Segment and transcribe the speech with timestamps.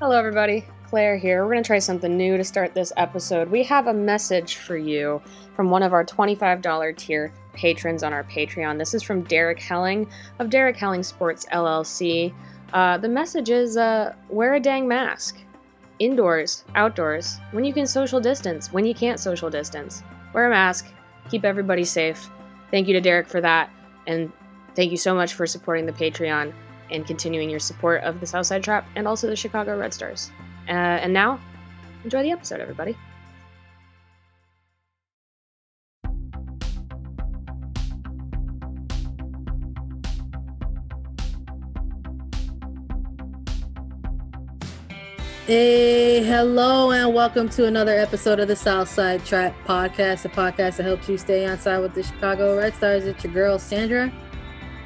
[0.00, 0.64] Hello, everybody.
[0.86, 1.42] Claire here.
[1.42, 3.50] We're going to try something new to start this episode.
[3.50, 5.20] We have a message for you
[5.56, 8.78] from one of our $25 tier patrons on our Patreon.
[8.78, 10.08] This is from Derek Helling
[10.38, 12.32] of Derek Helling Sports LLC.
[12.72, 15.36] Uh, the message is uh, wear a dang mask.
[15.98, 20.04] Indoors, outdoors, when you can social distance, when you can't social distance.
[20.32, 20.86] Wear a mask.
[21.28, 22.30] Keep everybody safe.
[22.70, 23.68] Thank you to Derek for that.
[24.06, 24.30] And
[24.76, 26.54] thank you so much for supporting the Patreon
[26.90, 30.30] and continuing your support of the Southside Trap and also the Chicago Red Stars.
[30.68, 31.40] Uh, and now,
[32.04, 32.96] enjoy the episode, everybody.
[45.48, 50.82] Hey, hello, and welcome to another episode of the Southside Trap Podcast, a podcast that
[50.82, 53.06] helps you stay on side with the Chicago Red Stars.
[53.06, 54.12] It's your girl, Sandra.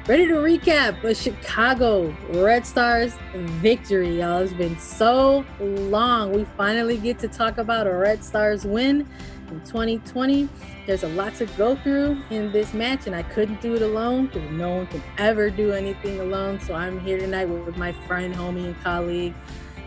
[0.05, 4.41] Ready to recap a Chicago Red Stars victory, y'all.
[4.41, 6.33] It's been so long.
[6.33, 9.07] We finally get to talk about a Red Stars win
[9.47, 10.49] in 2020.
[10.85, 14.25] There's a lot to go through in this match, and I couldn't do it alone
[14.25, 16.59] because no one can ever do anything alone.
[16.59, 19.33] So I'm here tonight with my friend, homie, and colleague,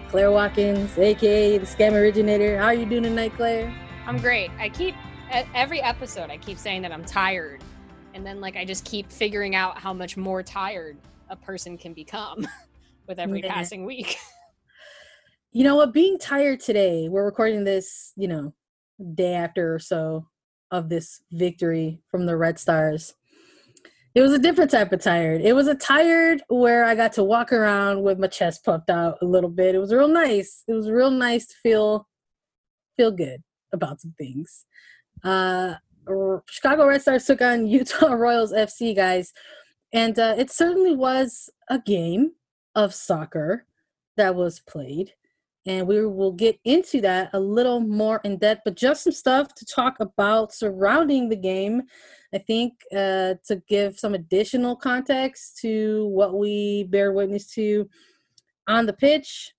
[0.08, 2.56] Claire Watkins, aka the Scam Originator.
[2.56, 3.70] How are you doing tonight, Claire?
[4.06, 4.50] I'm great.
[4.58, 4.94] I keep
[5.54, 7.60] every episode I keep saying that I'm tired,
[8.16, 10.96] and then like I just keep figuring out how much more tired
[11.28, 12.48] a person can become
[13.06, 13.52] with every yeah.
[13.52, 14.16] passing week.
[15.52, 15.94] You know what?
[15.94, 18.52] Being tired today, we're recording this, you know,
[19.14, 20.26] day after or so
[20.70, 23.14] of this victory from the Red Stars.
[24.14, 25.40] It was a different type of tired.
[25.40, 29.16] It was a tired where I got to walk around with my chest puffed out
[29.22, 29.74] a little bit.
[29.74, 30.62] It was real nice.
[30.68, 32.06] It was real nice to feel
[32.94, 33.42] feel good
[33.72, 34.66] about some things.
[35.24, 35.76] Uh,
[36.48, 39.32] Chicago Red Stars took on Utah Royals FC, guys,
[39.92, 42.32] and uh, it certainly was a game
[42.74, 43.66] of soccer
[44.16, 45.12] that was played.
[45.66, 49.52] And we will get into that a little more in depth but just some stuff
[49.56, 51.82] to talk about surrounding the game
[52.32, 57.88] i think uh, to give some additional context to what we bear witness to
[58.68, 59.54] on the pitch.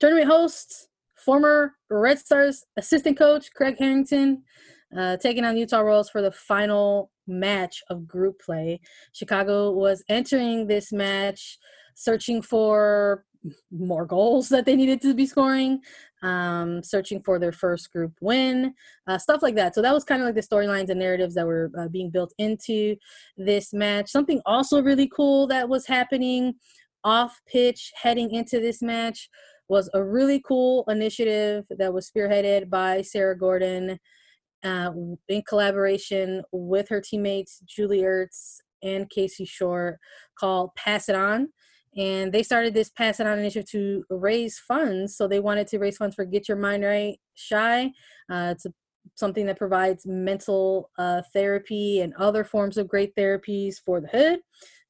[0.00, 4.42] Tournament host former red stars assistant coach craig harrington
[4.96, 8.80] uh, taking on utah royals for the final match of group play
[9.12, 11.58] chicago was entering this match
[11.94, 13.24] searching for
[13.70, 15.80] more goals that they needed to be scoring,
[16.22, 18.74] um, searching for their first group win,
[19.06, 19.74] uh, stuff like that.
[19.74, 22.32] So that was kind of like the storylines and narratives that were uh, being built
[22.38, 22.96] into
[23.36, 24.10] this match.
[24.10, 26.54] Something also really cool that was happening
[27.02, 29.28] off pitch heading into this match
[29.68, 33.98] was a really cool initiative that was spearheaded by Sarah Gordon
[34.64, 34.90] uh,
[35.28, 39.98] in collaboration with her teammates Julie Ertz and Casey Short
[40.38, 41.48] called Pass It On.
[41.96, 45.16] And they started this pass it on initiative to raise funds.
[45.16, 47.90] So they wanted to raise funds for get your mind right shy
[48.30, 48.72] uh, it's a,
[49.16, 54.38] something that provides mental uh, therapy and other forms of great therapies for the hood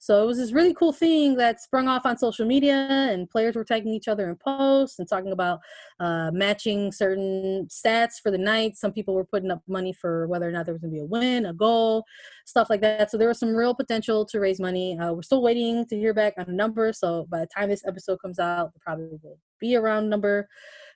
[0.04, 3.56] so it was this really cool thing that sprung off on social media, and players
[3.56, 5.60] were tagging each other in posts and talking about
[5.98, 8.76] uh, matching certain stats for the night.
[8.76, 11.03] Some people were putting up money for whether or not there was going to be
[11.03, 12.04] a win, a goal,
[12.44, 13.10] stuff like that.
[13.10, 14.98] So there was some real potential to raise money.
[14.98, 16.93] Uh, we're still waiting to hear back on a number.
[16.93, 20.48] So by the time this episode comes out, probably will be around a round number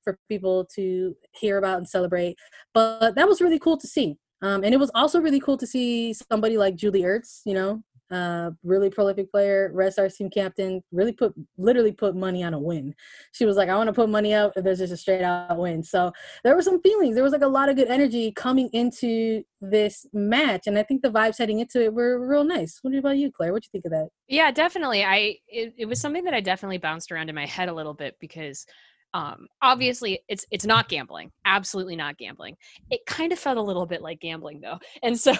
[0.04, 2.36] for people to hear about and celebrate.
[2.74, 4.18] But that was really cool to see.
[4.40, 7.82] Um, and it was also really cool to see somebody like Julie Ertz, you know,
[8.10, 12.58] uh, really prolific player, Red Stars team captain, really put literally put money on a
[12.58, 12.94] win.
[13.32, 15.58] She was like, I want to put money out if there's just a straight out
[15.58, 15.82] win.
[15.82, 16.12] So
[16.44, 17.14] there were some feelings.
[17.14, 20.66] There was like a lot of good energy coming into this match.
[20.66, 22.78] And I think the vibes heading into it were real nice.
[22.82, 23.52] What about you, Claire?
[23.52, 24.08] What do you think of that?
[24.28, 25.04] Yeah, definitely.
[25.04, 27.94] I it, it was something that I definitely bounced around in my head a little
[27.94, 28.66] bit because
[29.14, 32.54] um obviously it's it's not gambling absolutely not gambling
[32.90, 35.34] it kind of felt a little bit like gambling though and so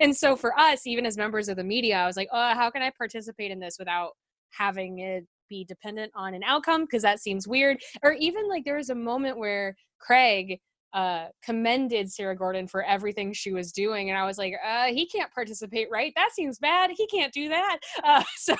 [0.00, 2.70] and so for us even as members of the media i was like oh how
[2.70, 4.12] can i participate in this without
[4.50, 8.76] having it be dependent on an outcome because that seems weird or even like there
[8.76, 10.58] was a moment where craig
[10.94, 15.06] uh, commended Sarah Gordon for everything she was doing, and I was like, uh, he
[15.06, 16.12] can't participate, right?
[16.16, 16.90] That seems bad.
[16.94, 17.78] He can't do that.
[18.04, 18.56] Uh, so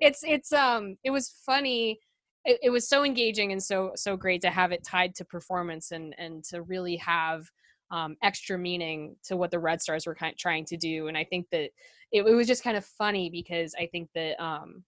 [0.00, 1.98] it's it's um it was funny
[2.44, 5.92] it, it was so engaging and so so great to have it tied to performance
[5.92, 7.50] and and to really have
[7.92, 11.08] um, extra meaning to what the Red Stars were kind of trying to do.
[11.08, 11.70] And I think that
[12.10, 14.82] it, it was just kind of funny because I think that um,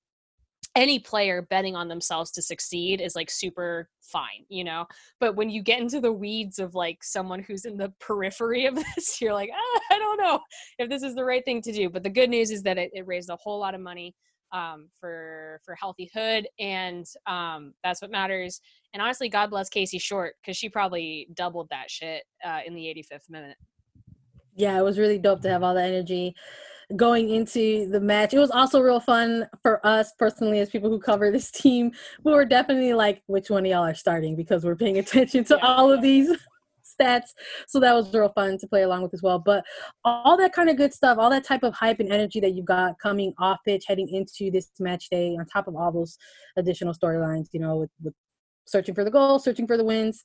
[0.74, 4.86] any player betting on themselves to succeed is like super fine, you know.
[5.20, 8.74] But when you get into the weeds of like someone who's in the periphery of
[8.74, 10.40] this, you're like, ah, I don't know
[10.78, 11.90] if this is the right thing to do.
[11.90, 14.14] But the good news is that it, it raised a whole lot of money
[14.54, 18.60] um, for for healthy Hood, and um, that's what matters.
[18.94, 22.82] And honestly, God bless Casey Short because she probably doubled that shit uh, in the
[22.82, 23.56] 85th minute.
[24.54, 26.34] Yeah, it was really dope to have all the energy
[26.96, 28.34] going into the match.
[28.34, 31.90] It was also real fun for us personally as people who cover this team.
[32.22, 35.58] We were definitely like, which one of y'all are starting because we're paying attention to
[35.60, 35.66] yeah.
[35.66, 36.30] all of these
[36.94, 37.28] stats.
[37.66, 39.38] So that was real fun to play along with as well.
[39.38, 39.64] But
[40.04, 42.66] all that kind of good stuff, all that type of hype and energy that you've
[42.66, 46.16] got coming off pitch heading into this match day, on top of all those
[46.56, 48.14] additional storylines, you know, with, with
[48.66, 50.22] searching for the goal, searching for the wins,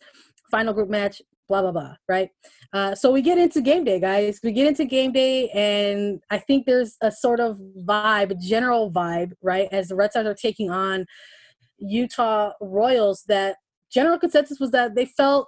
[0.50, 1.96] final group match, blah blah blah.
[2.08, 2.30] Right.
[2.72, 4.40] Uh, so we get into game day, guys.
[4.44, 8.92] We get into game day, and I think there's a sort of vibe, a general
[8.92, 11.06] vibe, right, as the Red Stars are taking on
[11.80, 13.24] Utah Royals.
[13.28, 13.58] That
[13.92, 15.48] general consensus was that they felt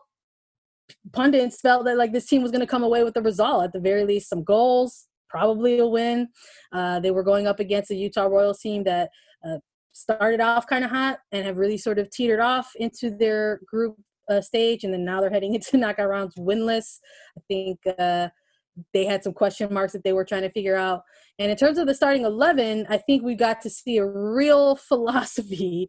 [1.14, 3.64] pundits felt that like this team was going to come away with the result.
[3.64, 6.28] At the very least some goals probably a win.
[6.72, 9.10] Uh, they were going up against a utah royals team that
[9.48, 9.58] uh,
[9.94, 13.96] started off kind of hot and have really sort of teetered off into their group
[14.30, 17.00] uh, stage and then now they're heading into knockout rounds winless.
[17.38, 18.30] I think uh,
[18.94, 21.02] they had some question marks that they were trying to figure out.
[21.40, 24.76] And in terms of the starting 11 i think we got to see a real
[24.90, 25.88] philosophy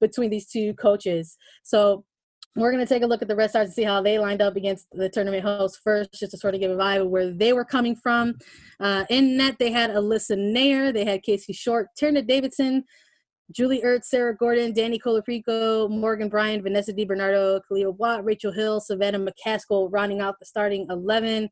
[0.00, 1.36] between these two coaches.
[1.62, 2.04] So
[2.56, 4.40] we're going to take a look at the Red Stars and see how they lined
[4.40, 7.30] up against the tournament hosts first, just to sort of give a vibe of where
[7.30, 8.34] they were coming from.
[8.78, 12.84] Uh, in net, they had Alyssa Naeher, they had Casey Short, Tierna Davidson,
[13.50, 19.18] Julie Ertz, Sarah Gordon, Dani Colaprico, Morgan Brian, Vanessa DiBernardo, Kealia Watt, Rachel Hill, Savannah
[19.18, 21.50] McCaskill rounding out the starting 11.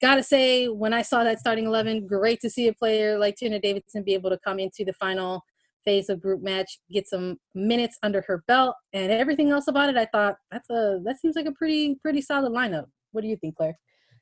[0.00, 3.60] Gotta say, when I saw that starting 11, great to see a player like Tierna
[3.60, 5.42] Davidson be able to come into the final
[5.84, 9.96] phase of group match, get some minutes under her belt, and everything else about it,
[9.96, 12.86] I thought that's a that seems like a pretty pretty solid lineup.
[13.12, 13.78] What do you think, Claire?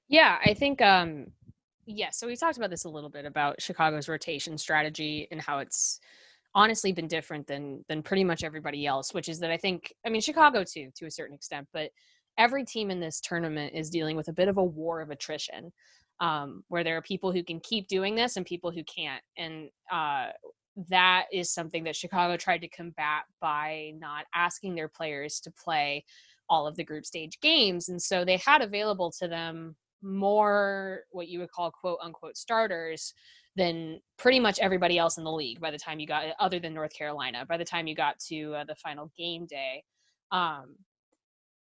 [0.08, 1.26] Yeah, I think um
[1.86, 5.58] yeah, so we talked about this a little bit about Chicago's rotation strategy and how
[5.58, 6.00] it's
[6.54, 10.10] honestly been different than than pretty much everybody else, which is that I think I
[10.10, 11.90] mean Chicago too to a certain extent, but
[12.38, 15.72] every team in this tournament is dealing with a bit of a war of attrition.
[16.20, 19.22] Um, where there are people who can keep doing this and people who can't.
[19.36, 20.28] And uh,
[20.88, 26.04] that is something that Chicago tried to combat by not asking their players to play
[26.48, 27.88] all of the group stage games.
[27.88, 33.14] And so they had available to them more what you would call quote unquote starters
[33.54, 36.74] than pretty much everybody else in the league by the time you got other than
[36.74, 39.84] North Carolina by the time you got to uh, the final game day
[40.32, 40.74] um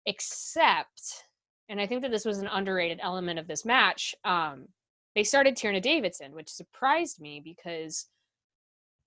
[0.06, 1.24] except
[1.70, 4.68] and I think that this was an underrated element of this match um
[5.16, 8.08] they started Tierna Davidson which surprised me because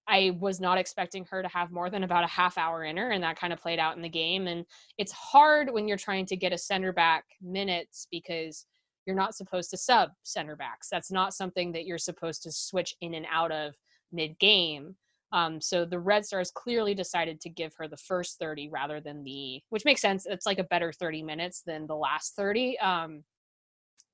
[0.09, 3.11] I was not expecting her to have more than about a half hour in her,
[3.11, 4.47] and that kind of played out in the game.
[4.47, 4.65] And
[4.97, 8.67] it's hard when you're trying to get a center back minutes because
[9.07, 10.89] you're not supposed to sub center backs.
[10.91, 13.75] That's not something that you're supposed to switch in and out of
[14.11, 14.97] mid game.
[15.33, 19.23] Um, so the Red Stars clearly decided to give her the first 30 rather than
[19.25, 20.25] the, which makes sense.
[20.27, 23.25] It's like a better 30 minutes than the last 30 um,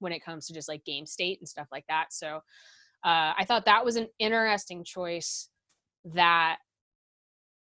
[0.00, 2.06] when it comes to just like game state and stuff like that.
[2.12, 2.36] So
[3.04, 5.50] uh, I thought that was an interesting choice
[6.04, 6.58] that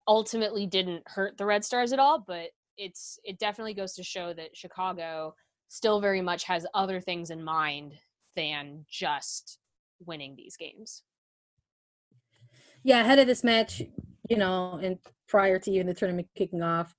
[0.07, 4.33] ultimately didn't hurt the Red Stars at all, but it's it definitely goes to show
[4.33, 5.35] that Chicago
[5.67, 7.93] still very much has other things in mind
[8.35, 9.59] than just
[10.05, 11.03] winning these games.
[12.83, 13.81] Yeah, ahead of this match,
[14.29, 14.97] you know, and
[15.27, 16.95] prior to even the tournament kicking off,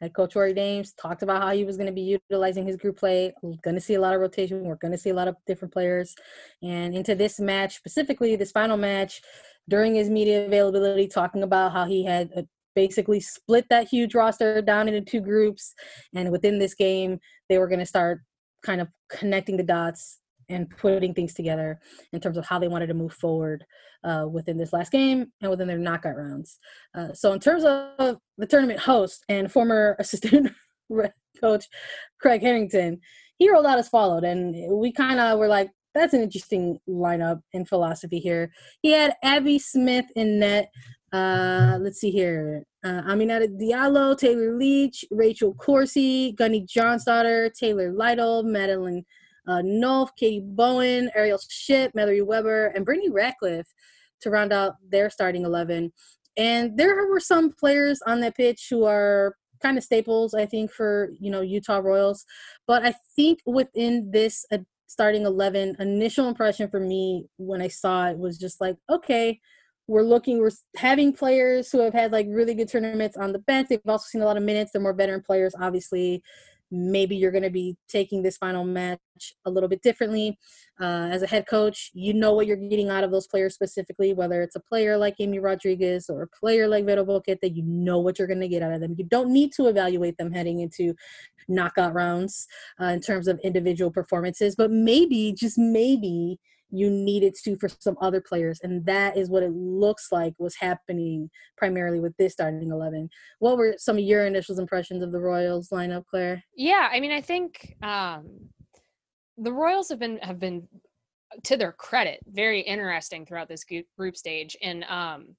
[0.00, 2.96] head coach Rory Dames talked about how he was going to be utilizing his group
[2.96, 3.34] play.
[3.42, 4.64] We're going to see a lot of rotation.
[4.64, 6.14] We're going to see a lot of different players.
[6.62, 9.20] And into this match, specifically this final match,
[9.70, 12.42] during his media availability talking about how he had uh,
[12.74, 15.74] basically split that huge roster down into two groups
[16.14, 18.20] and within this game they were going to start
[18.62, 21.80] kind of connecting the dots and putting things together
[22.12, 23.64] in terms of how they wanted to move forward
[24.04, 26.58] uh, within this last game and within their knockout rounds.
[26.94, 30.50] Uh, so, in terms of the tournament host and former assistant
[31.40, 31.66] coach
[32.20, 33.00] Craig Harrington,
[33.38, 37.40] he rolled out as followed, and we kind of were like, that's an interesting lineup
[37.52, 38.52] in philosophy here.
[38.82, 40.70] He had Abby Smith in net.
[41.12, 42.64] Uh, let's see here.
[42.84, 49.04] Uh, Aminata Diallo, Taylor Leach, Rachel Corsie, Gunny Jónsdóttir, Taylor Lytle, Madeline
[49.46, 53.72] uh, Nolf, Katie Bowen, Ariel Ship, Mallory Weber, and Brittany Ratcliffe
[54.20, 55.92] to round out their starting 11.
[56.36, 60.70] And there were some players on that pitch who are kind of staples, I think,
[60.70, 62.24] for you know Utah Royals.
[62.66, 64.46] But I think within this
[64.90, 69.38] starting 11 initial impression for me when i saw it was just like okay
[69.86, 73.66] we're looking we're having players who have had like really good tournaments on the bench.
[73.68, 74.70] They've also seen a lot of minutes.
[74.70, 76.22] They're more veteran players obviously
[76.70, 79.00] maybe you're going to be taking this final match
[79.44, 80.38] a little bit differently.
[80.80, 84.14] Uh, as a head coach, you know what you're getting out of those players specifically,
[84.14, 87.98] whether it's a player like Amy Rodriguez or a player like Vero Boquete, you know
[87.98, 88.94] what you're going to get out of them.
[88.96, 90.94] You don't need to evaluate them heading into
[91.48, 92.46] knockout rounds
[92.80, 96.38] uh, in terms of individual performances, but maybe, just maybe,
[96.70, 98.60] you needed to for some other players.
[98.62, 103.08] And that is what it looks like was happening primarily with this starting 11.
[103.38, 106.42] What were some of your initial impressions of the Royals lineup, Claire?
[106.56, 108.48] Yeah, I mean, I think um,
[109.36, 110.68] the Royals have been have been
[111.44, 113.64] to their credit very interesting throughout this
[113.96, 115.36] group stage and um,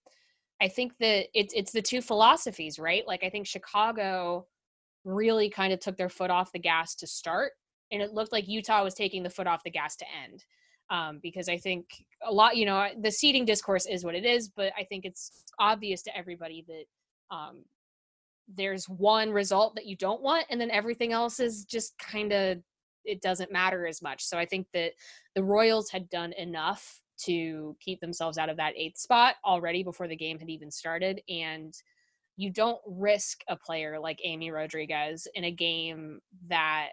[0.62, 3.06] I think that it's it's the two philosophies, right?
[3.08, 4.46] Like I think Chicago
[5.04, 7.54] really kind of took their foot off the gas to start
[7.92, 10.46] and it looked like Utah was taking the foot off the gas to end.
[10.92, 11.88] Um, because I think
[12.22, 15.46] a lot, you know, the seating discourse is what it is, but I think it's
[15.58, 17.64] obvious to everybody that um,
[18.54, 22.58] there's one result that you don't want, and then everything else is just kind of
[23.06, 24.24] it doesn't matter as much.
[24.24, 24.92] So I think that
[25.34, 30.08] the Royals had done enough to keep themselves out of that eighth spot already before
[30.08, 31.22] the game had even started.
[31.30, 31.74] And
[32.38, 36.90] you don't risk a player like Amy Rodriguez in a game that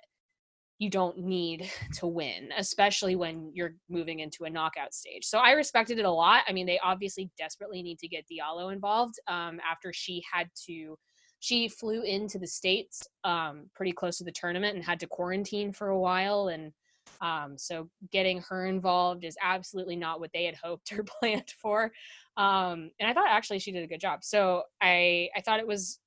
[0.79, 5.25] you don't need to win, especially when you're moving into a knockout stage.
[5.25, 6.43] So I respected it a lot.
[6.49, 10.97] I mean, they obviously desperately need to get Diallo involved um, after she had to
[11.41, 15.73] she flew into the states um, pretty close to the tournament and had to quarantine
[15.73, 16.73] for a while and
[17.21, 21.93] um, so getting her involved is absolutely not what they had hoped or planned for
[22.37, 25.67] um, and i thought actually she did a good job so i i thought it
[25.67, 26.01] was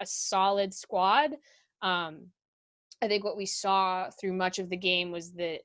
[0.00, 1.32] a solid squad
[1.82, 2.26] um,
[3.02, 5.60] i think what we saw through much of the game was that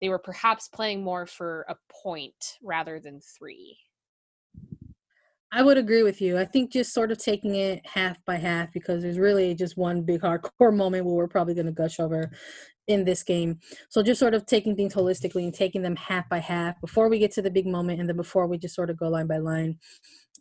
[0.00, 3.76] they were perhaps playing more for a point rather than three
[5.56, 6.36] I would agree with you.
[6.36, 10.02] I think just sort of taking it half by half because there's really just one
[10.02, 12.32] big hardcore moment where we're probably going to gush over
[12.88, 13.60] in this game.
[13.88, 17.20] So just sort of taking things holistically and taking them half by half before we
[17.20, 19.38] get to the big moment and then before we just sort of go line by
[19.38, 19.78] line.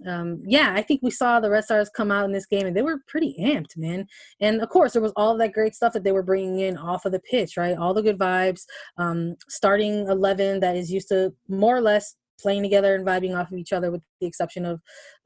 [0.07, 2.75] Um, yeah, I think we saw the Red Stars come out in this game and
[2.75, 4.07] they were pretty amped, man.
[4.39, 7.05] And of course, there was all that great stuff that they were bringing in off
[7.05, 7.77] of the pitch, right?
[7.77, 8.63] All the good vibes.
[8.97, 13.51] Um, starting 11 that is used to more or less playing together and vibing off
[13.51, 14.81] of each other, with the exception of,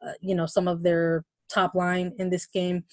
[0.06, 2.84] uh, you know, some of their top line in this game.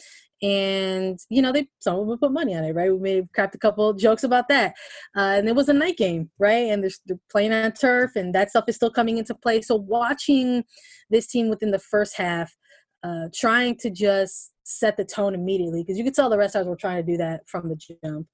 [0.44, 2.94] And you know, they some would put money on it, right?
[2.94, 4.74] We have cracked a couple jokes about that.
[5.16, 6.70] Uh, and it was a night game, right?
[6.70, 9.62] And they're, they're playing on turf, and that stuff is still coming into play.
[9.62, 10.64] So watching
[11.08, 12.54] this team within the first half,
[13.02, 16.66] uh, trying to just set the tone immediately because you could tell the rest us
[16.66, 18.26] were trying to do that from the jump.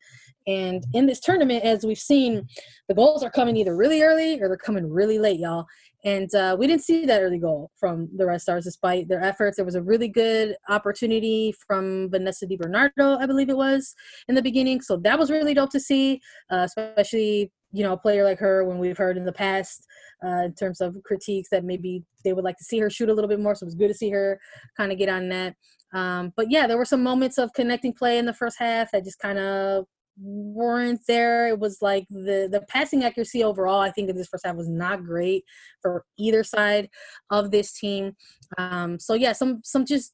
[0.47, 2.47] And in this tournament, as we've seen,
[2.89, 5.67] the goals are coming either really early or they're coming really late, y'all.
[6.05, 9.57] And uh, we didn't see that early goal from the Red Stars despite their efforts.
[9.57, 13.95] There was a really good opportunity from Vanessa Di Bernardo, I believe it was,
[14.29, 14.81] in the beginning.
[14.81, 16.21] So that was really dope to see,
[16.51, 19.87] uh, especially, you know, a player like her when we've heard in the past
[20.25, 23.15] uh, in terms of critiques that maybe they would like to see her shoot a
[23.15, 23.55] little bit more.
[23.55, 24.41] So it was good to see her
[24.77, 25.55] kind of get on that.
[25.93, 29.05] Um, but yeah, there were some moments of connecting play in the first half that
[29.05, 29.87] just kind of
[30.19, 31.49] weren't there.
[31.49, 33.81] It was like the the passing accuracy overall.
[33.81, 35.45] I think in this first half was not great
[35.81, 36.89] for either side
[37.31, 38.17] of this team.
[38.59, 40.13] Um, so yeah, some some just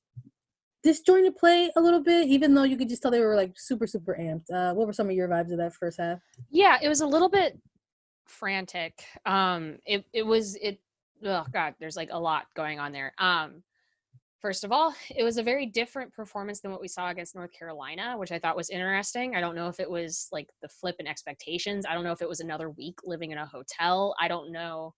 [0.82, 3.86] disjointed play a little bit, even though you could just tell they were like super
[3.86, 4.50] super amped.
[4.52, 6.20] Uh, what were some of your vibes of that first half?
[6.50, 7.58] Yeah, it was a little bit
[8.26, 9.04] frantic.
[9.24, 10.78] Um, it it was it.
[11.24, 13.12] Oh God, there's like a lot going on there.
[13.18, 13.62] Um,
[14.46, 17.50] First of all, it was a very different performance than what we saw against North
[17.50, 19.34] Carolina, which I thought was interesting.
[19.34, 21.84] I don't know if it was like the flip in expectations.
[21.84, 24.14] I don't know if it was another week living in a hotel.
[24.20, 24.94] I don't know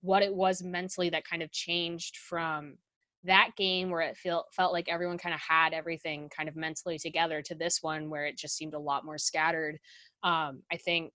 [0.00, 2.76] what it was mentally that kind of changed from
[3.22, 6.98] that game where it felt felt like everyone kind of had everything kind of mentally
[6.98, 9.78] together to this one where it just seemed a lot more scattered.
[10.24, 11.12] Um, I think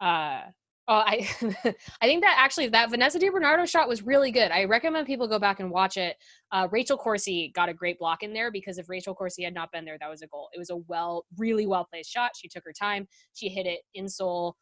[0.00, 0.42] uh,
[0.90, 1.28] Oh, I
[2.00, 4.50] I think that actually that Vanessa Di Bernardo shot was really good.
[4.50, 6.16] I recommend people go back and watch it.
[6.50, 9.70] Uh, Rachel Corsie got a great block in there because if Rachel Corsie had not
[9.70, 10.48] been there, that was a goal.
[10.54, 12.32] It was a well, really well placed shot.
[12.36, 13.06] She took her time.
[13.34, 14.56] She hit it in soul.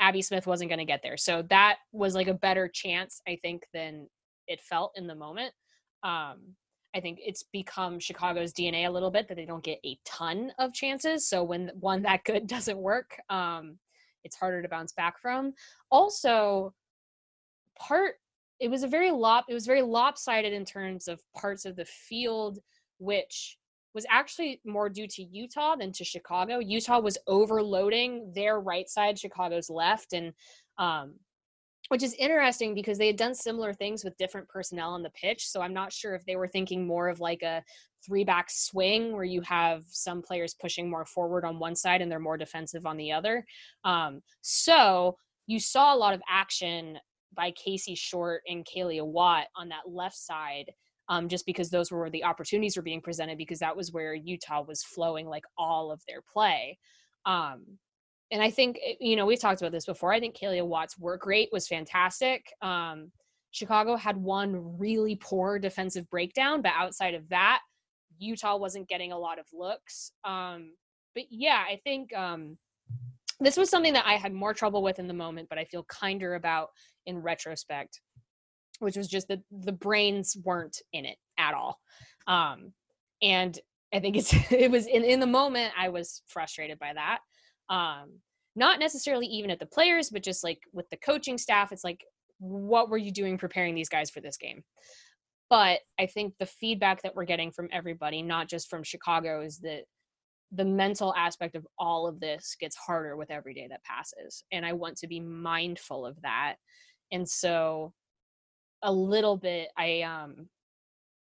[0.00, 3.38] Abby Smith wasn't going to get there, so that was like a better chance, I
[3.40, 4.08] think, than
[4.48, 5.52] it felt in the moment.
[6.02, 6.56] Um,
[6.92, 10.52] I think it's become Chicago's DNA a little bit that they don't get a ton
[10.58, 11.28] of chances.
[11.28, 13.78] So when one that good doesn't work, um,
[14.24, 15.52] it's harder to bounce back from.
[15.90, 16.74] Also,
[17.78, 18.16] part
[18.60, 21.84] it was a very lop it was very lopsided in terms of parts of the
[21.84, 22.58] field
[22.98, 23.58] which
[23.94, 26.58] was actually more due to Utah than to Chicago.
[26.58, 30.32] Utah was overloading their right side, Chicago's left, and
[30.78, 31.14] um,
[31.92, 35.46] which is interesting because they had done similar things with different personnel on the pitch.
[35.46, 37.62] So I'm not sure if they were thinking more of like a
[38.02, 42.10] three back swing where you have some players pushing more forward on one side and
[42.10, 43.44] they're more defensive on the other.
[43.84, 46.96] Um, so you saw a lot of action
[47.36, 50.72] by Casey Short and Kealia Watt on that left side.
[51.10, 54.14] Um, just because those were where the opportunities were being presented, because that was where
[54.14, 56.78] Utah was flowing like all of their play.
[57.26, 57.76] Um,
[58.32, 60.12] and I think eh, you know we've talked about this before.
[60.12, 62.46] I think Kealia Watt's work rate was fantastic.
[62.60, 63.12] Um,
[63.52, 67.60] Chicago had one really poor defensive breakdown, but outside of that,
[68.18, 70.12] Utah wasn't getting a lot of looks.
[70.24, 70.72] Um,
[71.14, 72.56] but yeah, I think um,
[73.40, 75.84] this was something that I had more trouble with in the moment, but I feel
[75.84, 76.68] kinder about
[77.04, 78.00] in retrospect,
[78.78, 81.78] which was just that the brains weren't in it at all.
[82.26, 82.72] Um,
[83.20, 83.58] and
[83.92, 87.18] I think it's it was in in the moment I was frustrated by that
[87.68, 88.10] um
[88.54, 92.04] not necessarily even at the players but just like with the coaching staff it's like
[92.38, 94.62] what were you doing preparing these guys for this game?
[95.48, 99.58] But i think the feedback that we're getting from everybody not just from chicago is
[99.58, 99.84] that
[100.54, 104.66] the mental aspect of all of this gets harder with every day that passes and
[104.66, 106.56] i want to be mindful of that.
[107.10, 107.92] And so
[108.82, 110.48] a little bit i um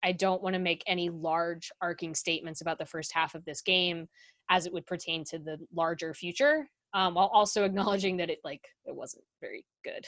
[0.02, 3.61] i don't want to make any large arcing statements about the first half of this
[3.61, 4.09] game
[4.50, 8.64] as it would pertain to the larger future um, while also acknowledging that it like
[8.85, 10.05] it wasn't very good.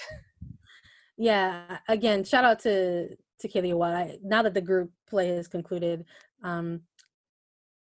[1.17, 3.09] Yeah, again, shout out to
[3.41, 4.23] to Kealia Watt.
[4.23, 6.05] Now that the group play has concluded,
[6.43, 6.83] um,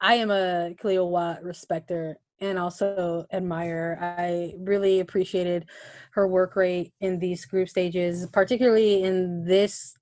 [0.00, 3.98] I am a Kealia Watt respecter and also admire.
[4.00, 5.66] I really appreciated
[6.12, 9.94] her work rate in these group stages, particularly in this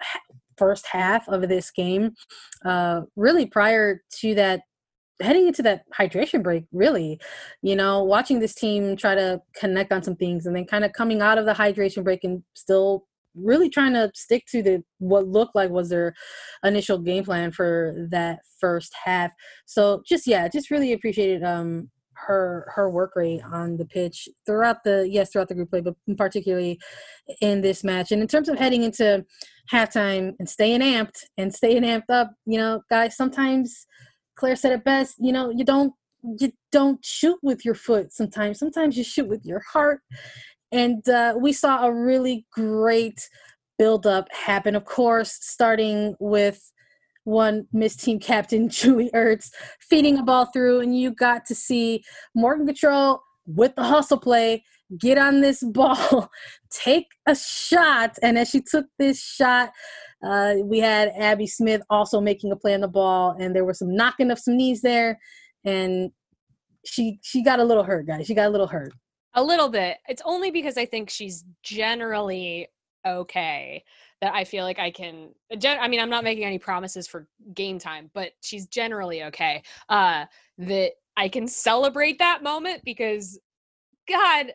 [0.56, 2.12] first half of this game.
[2.64, 4.62] Uh, really, prior to that
[5.20, 7.18] heading into that hydration break really
[7.62, 10.92] you know watching this team try to connect on some things and then kind of
[10.92, 15.26] coming out of the hydration break and still really trying to stick to the what
[15.26, 16.14] looked like was their
[16.64, 19.30] initial game plan for that first half
[19.66, 21.90] so just yeah just really appreciated um
[22.26, 25.94] her her work rate on the pitch throughout the yes throughout the group play but
[26.16, 26.78] particularly
[27.40, 29.24] in this match and in terms of heading into
[29.70, 33.86] halftime and staying amped and staying amped up you know guys sometimes
[34.36, 35.16] Claire said it best.
[35.18, 35.92] You know, you don't
[36.22, 38.58] you don't shoot with your foot sometimes.
[38.58, 40.00] Sometimes you shoot with your heart.
[40.72, 43.28] And uh, we saw a really great
[43.78, 44.74] build up happen.
[44.74, 46.72] Of course, starting with
[47.26, 52.02] one Miss Team Captain Julie Ertz feeding a ball through, and you got to see
[52.34, 54.64] Morgan Gautrat with the hustle play
[54.98, 56.30] get on this ball,
[56.70, 59.70] take a shot, and as she took this shot,
[60.24, 63.78] uh, we had Abby Smith also making a play on the ball, and there was
[63.78, 65.18] some knocking of some knees there,
[65.64, 66.10] and
[66.84, 68.26] she she got a little hurt, guys.
[68.26, 68.92] She got a little hurt.
[69.34, 69.98] A little bit.
[70.08, 72.68] It's only because I think she's generally
[73.06, 73.84] okay
[74.20, 75.30] that I feel like I can.
[75.50, 79.62] I mean, I'm not making any promises for game time, but she's generally okay.
[79.88, 80.24] Uh,
[80.58, 83.38] that I can celebrate that moment because,
[84.08, 84.52] God,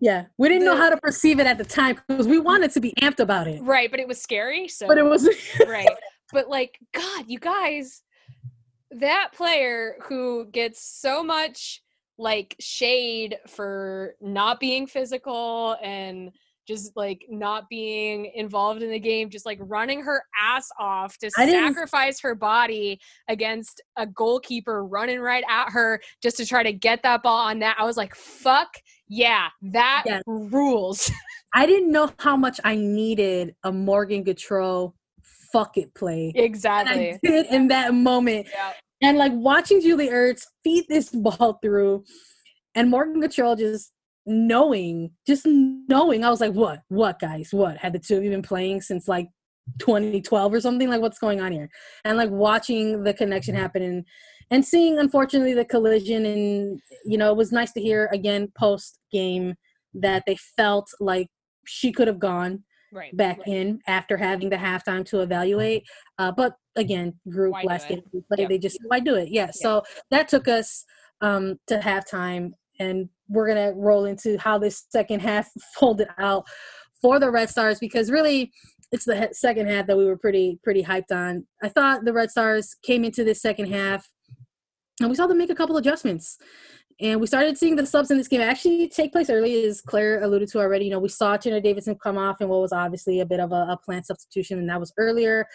[0.00, 2.72] yeah, we didn't the, know how to perceive it at the time because we wanted
[2.72, 3.62] to be amped about it.
[3.62, 4.68] Right, but it was scary.
[4.68, 5.28] So, but it was
[5.66, 5.88] right.
[6.32, 8.02] But like, God, you guys,
[8.90, 11.82] that player who gets so much
[12.18, 16.32] like shade for not being physical and
[16.66, 21.30] just like not being involved in the game, just like running her ass off to
[21.30, 27.02] sacrifice her body against a goalkeeper running right at her just to try to get
[27.02, 27.76] that ball on that.
[27.78, 28.76] I was like, fuck
[29.08, 30.22] yeah, that yes.
[30.26, 31.10] rules.
[31.54, 34.92] I didn't know how much I needed a Morgan Gautrat
[35.52, 36.32] fuck it play.
[36.34, 37.12] Exactly.
[37.12, 38.48] I did in that moment.
[38.50, 38.72] Yeah.
[39.02, 42.04] And like watching Julie Ertz feed this ball through
[42.74, 43.92] and Morgan Gautrat just
[44.26, 47.78] knowing, just knowing, I was like, what, what guys, what?
[47.78, 49.28] Had the two of you been playing since like
[49.80, 50.88] 2012 or something?
[50.88, 51.68] Like what's going on here?
[52.04, 54.04] And like watching the connection happen and
[54.52, 58.98] and seeing unfortunately the collision and you know it was nice to hear again post
[59.10, 59.54] game
[59.94, 61.28] that they felt like
[61.66, 63.48] she could have gone right, back right.
[63.48, 65.84] in after having the halftime to evaluate
[66.18, 68.02] uh, but again group why last game
[68.36, 69.50] they just why do it yeah, yeah.
[69.50, 70.84] so that took us
[71.22, 76.44] um, to halftime and we're gonna roll into how this second half folded out
[77.00, 78.52] for the red stars because really
[78.92, 82.30] it's the second half that we were pretty pretty hyped on i thought the red
[82.30, 84.08] stars came into this second half
[85.00, 86.38] and we saw them make a couple adjustments.
[87.00, 90.22] And we started seeing the subs in this game actually take place early, as Claire
[90.22, 90.84] alluded to already.
[90.84, 93.50] You know, we saw Tierna Davidson come off in what was obviously a bit of
[93.50, 95.46] a, a plant substitution, and that was earlier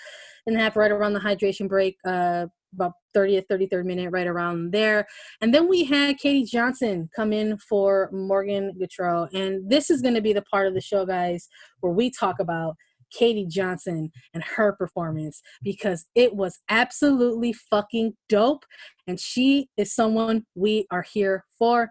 [0.45, 1.95] in the half, right around the hydration break.
[2.05, 5.05] Uh, about 30th, 33rd minute, right around there.
[5.41, 9.33] And then we had Katie Johnson come in for Morgan Gautrat.
[9.33, 11.47] And this is going to be the part of the show, guys,
[11.79, 12.75] where we talk about
[13.11, 18.65] Katie Johnson and her performance because it was absolutely fucking dope.
[19.07, 21.89] And she is someone we are here for.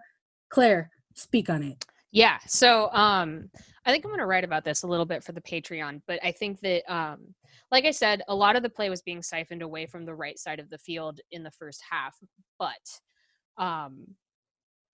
[0.49, 1.85] Claire, speak on it.
[2.17, 2.39] Yeah.
[2.47, 3.51] So um
[3.85, 6.19] I think I'm going to write about this a little bit for the Patreon, but
[6.23, 7.35] I think that um
[7.71, 10.39] like I said, a lot of the play was being siphoned away from the right
[10.39, 12.15] side of the field in the first half,
[12.57, 14.07] but um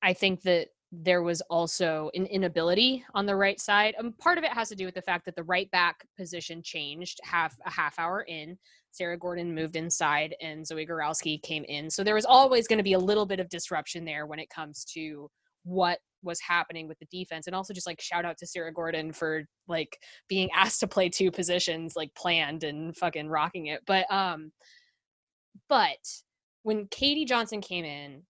[0.02, 3.96] I think that there was also an inability on the right side.
[3.98, 6.62] Um, part of it has to do with the fact that the right back position
[6.62, 8.58] changed half a half hour in.
[8.92, 11.90] Sarah Gordon moved inside and Zoe Goralski came in.
[11.90, 14.50] So there was always going to be a little bit of disruption there when it
[14.50, 15.32] comes to
[15.64, 19.12] what was happening with the defense and also just like shout out to Sarah Gordon
[19.12, 23.82] for like being asked to play two positions like planned and fucking rocking it.
[23.86, 24.52] But um
[25.70, 25.98] but
[26.64, 28.24] when Katie Johnson came in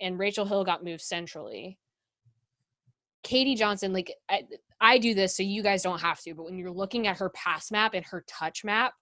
[0.00, 1.78] and Rachel Hill got moved centrally,
[3.22, 4.44] Katie Johnson, like I,
[4.80, 7.30] I do this so you guys don't have to, but when you're looking at her
[7.30, 8.92] pass map and her touch map,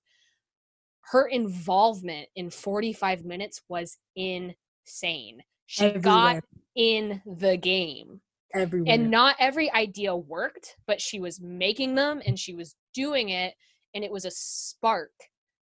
[1.12, 5.42] her involvement in 45 minutes was insane.
[5.66, 6.00] She Everywhere.
[6.00, 6.44] got
[6.76, 8.20] in the game.
[8.54, 8.94] Everywhere.
[8.94, 13.54] And not every idea worked, but she was making them and she was doing it.
[13.94, 15.10] And it was a spark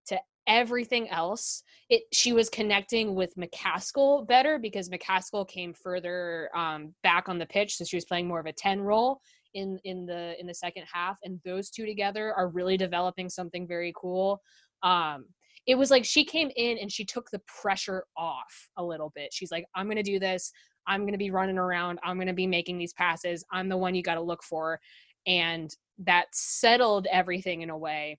[0.09, 1.63] to everything else.
[1.89, 7.47] It she was connecting with McCaskill better because McCaskill came further um, back on the
[7.47, 9.21] pitch, so she was playing more of a 10 role
[9.55, 11.17] in in the in the second half.
[11.25, 14.41] And those two together are really developing something very cool.
[14.83, 15.27] Um,
[15.67, 19.33] it was like she came in and she took the pressure off a little bit.
[19.33, 20.53] She's like, I'm gonna do this.
[20.87, 21.99] I'm going to be running around.
[22.03, 23.45] I'm going to be making these passes.
[23.51, 24.81] I'm the one you got to look for.
[25.27, 28.19] And that settled everything in a way.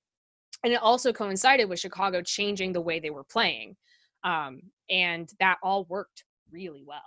[0.63, 3.75] And it also coincided with Chicago changing the way they were playing.
[4.23, 7.01] Um, and that all worked really well.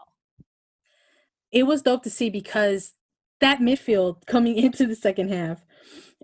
[1.51, 2.93] It was dope to see because
[3.41, 5.65] that midfield coming into the second half,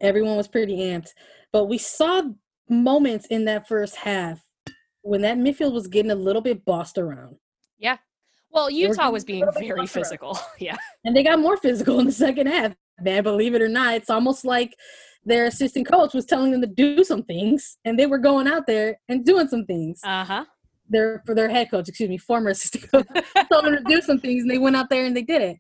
[0.01, 1.11] everyone was pretty amped.
[1.53, 2.23] But we saw
[2.69, 4.43] moments in that first half
[5.03, 7.37] when that midfield was getting a little bit bossed around.
[7.79, 7.99] Yeah.
[8.55, 10.39] Well, Utah was being very physical.
[10.61, 10.77] yeah.
[11.05, 12.75] And they got more physical in the second half.
[13.01, 14.77] Man, believe it or not, it's almost like
[15.25, 18.67] their assistant coach was telling them to do some things and they were going out
[18.69, 20.01] there and doing some things.
[20.05, 20.45] Uh-huh.
[20.89, 23.07] Their for their head coach, excuse me, former assistant coach,
[23.51, 25.57] told them to do some things and they went out there and they did it.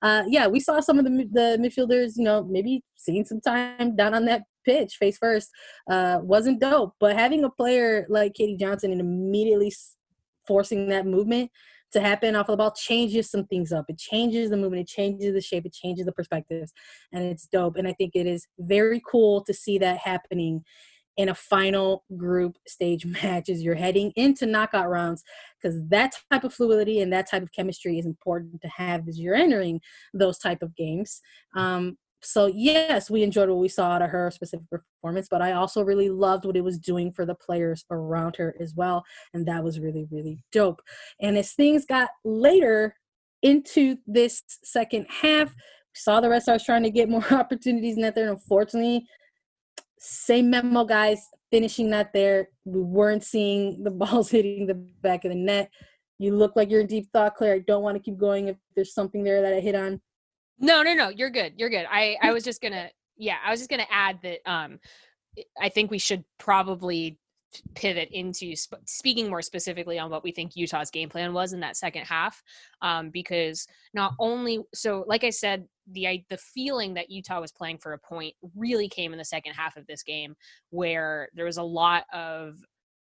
[0.00, 3.94] Uh, yeah, we saw some of the the midfielders, you know, maybe seeing some time
[3.96, 5.50] down on that pitch face first
[5.90, 6.94] uh, wasn't dope.
[7.00, 9.72] But having a player like Katie Johnson and immediately
[10.46, 11.50] forcing that movement
[11.92, 13.86] to happen off of the ball changes some things up.
[13.88, 16.72] It changes the movement, it changes the shape, it changes the perspectives,
[17.12, 17.76] and it's dope.
[17.76, 20.64] And I think it is very cool to see that happening
[21.18, 25.22] in a final group stage match as you're heading into knockout rounds
[25.60, 29.18] because that type of fluidity and that type of chemistry is important to have as
[29.18, 29.80] you're entering
[30.14, 31.20] those type of games
[31.56, 35.52] um, so yes, we enjoyed what we saw out of her specific performance, but I
[35.52, 39.46] also really loved what it was doing for the players around her as well, and
[39.46, 40.82] that was really really dope.
[41.20, 42.94] And as things got later
[43.42, 45.54] into this second half, we
[45.94, 48.28] saw the Red Stars trying to get more opportunities in that there.
[48.28, 49.06] And unfortunately,
[49.98, 51.20] same memo, guys.
[51.50, 55.70] Finishing that there, we weren't seeing the balls hitting the back of the net.
[56.18, 57.54] You look like you're in deep thought, Claire.
[57.54, 60.00] I don't want to keep going if there's something there that I hit on.
[60.58, 61.08] No, no, no.
[61.08, 61.54] You're good.
[61.56, 61.86] You're good.
[61.90, 64.78] I I was just gonna yeah, I was just gonna add that um
[65.60, 67.18] I think we should probably
[67.74, 71.60] pivot into sp- speaking more specifically on what we think Utah's game plan was in
[71.60, 72.42] that second half
[72.82, 77.52] um, because not only so like I said the I, the feeling that Utah was
[77.52, 80.34] playing for a point really came in the second half of this game
[80.70, 82.56] where there was a lot of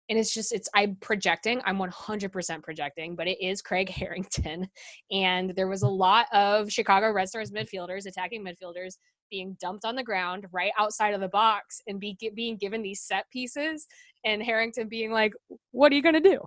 [0.09, 4.67] and it's just it's i'm projecting i'm 100% projecting but it is craig harrington
[5.11, 8.95] and there was a lot of chicago red stars midfielders attacking midfielders
[9.29, 13.01] being dumped on the ground right outside of the box and be being given these
[13.01, 13.85] set pieces
[14.23, 15.33] and harrington being like
[15.71, 16.39] what are you going to do?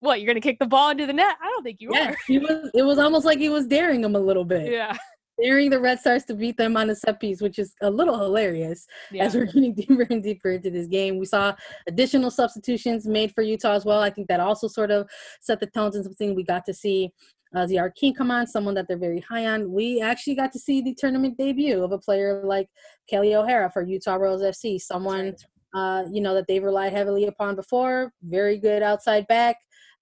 [0.00, 1.36] What you're going to kick the ball into the net?
[1.42, 2.16] I don't think you yeah, are.
[2.26, 4.70] he was it was almost like he was daring him a little bit.
[4.70, 4.96] Yeah
[5.40, 8.18] daring the Red Stars to beat them on a set piece, which is a little
[8.18, 9.24] hilarious yeah.
[9.24, 11.18] as we're getting deeper and deeper into this game.
[11.18, 11.54] We saw
[11.86, 14.00] additional substitutions made for Utah as well.
[14.00, 15.08] I think that also sort of
[15.40, 17.12] set the tones and something we got to see
[17.54, 19.72] uh, Tziarra King come on, someone that they're very high on.
[19.72, 22.68] We actually got to see the tournament debut of a player like
[23.08, 25.34] Kelly O'Hara for Utah Royals FC, someone
[25.74, 28.12] uh, you know that they've relied heavily upon before.
[28.22, 29.56] Very good outside back,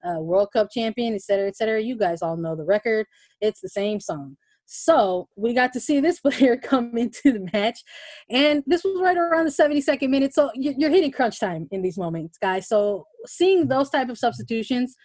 [0.05, 1.81] uh, World Cup champion, et cetera, et cetera.
[1.81, 3.07] You guys all know the record.
[3.41, 4.37] It's the same song.
[4.67, 7.81] So we got to see this player come into the match,
[8.31, 10.35] and this was right around the 72nd minute.
[10.35, 12.69] So you're hitting crunch time in these moments, guys.
[12.69, 14.97] So seeing those type of substitutions,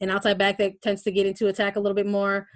[0.00, 2.46] an outside back that tends to get into attack a little bit more,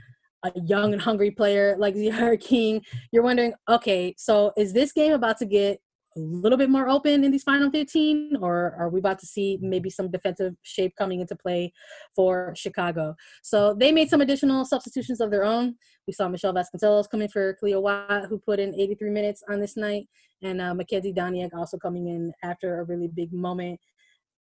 [0.45, 5.13] a young and hungry player like Tziarra King, you're wondering, okay, so is this game
[5.13, 5.81] about to get
[6.17, 9.59] a little bit more open in these final 15 or are we about to see
[9.61, 11.73] maybe some defensive shape coming into play
[12.17, 13.15] for chicago?
[13.43, 15.77] So they made some additional substitutions of their own.
[16.07, 19.61] We saw michele vasconcelos come in for kealia watt who put in 83 minutes on
[19.61, 20.09] this night
[20.43, 23.79] and uh, makenzy doniak also coming in after a really big moment.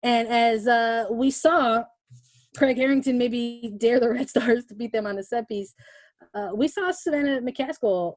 [0.03, 1.85] And as uh, we saw
[2.57, 5.75] craig harrington maybe dare the red stars to beat them on the set piece
[6.35, 8.15] uh, we saw savannah mccaskill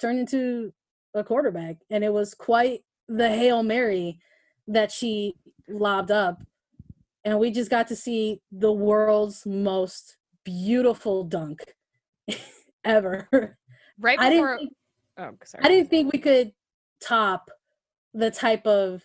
[0.00, 0.72] turn into
[1.14, 4.20] a quarterback and it was quite the Hail Mary
[4.66, 5.34] that she
[5.68, 6.42] lobbed up.
[7.24, 11.74] And we just got to see the world's most beautiful dunk
[12.84, 13.56] ever.
[13.98, 14.72] Right before I didn't think,
[15.18, 15.64] oh, sorry.
[15.64, 16.52] I didn't think we could
[17.00, 17.50] top
[18.14, 19.04] the type of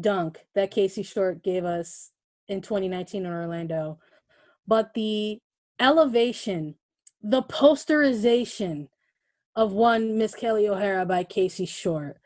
[0.00, 2.10] dunk that Casey Short gave us
[2.48, 3.98] in 2019 in Orlando.
[4.66, 5.40] But the
[5.78, 6.74] elevation,
[7.22, 8.88] the posterization
[9.54, 12.18] of one Miss Kelly O'Hara by Casey Short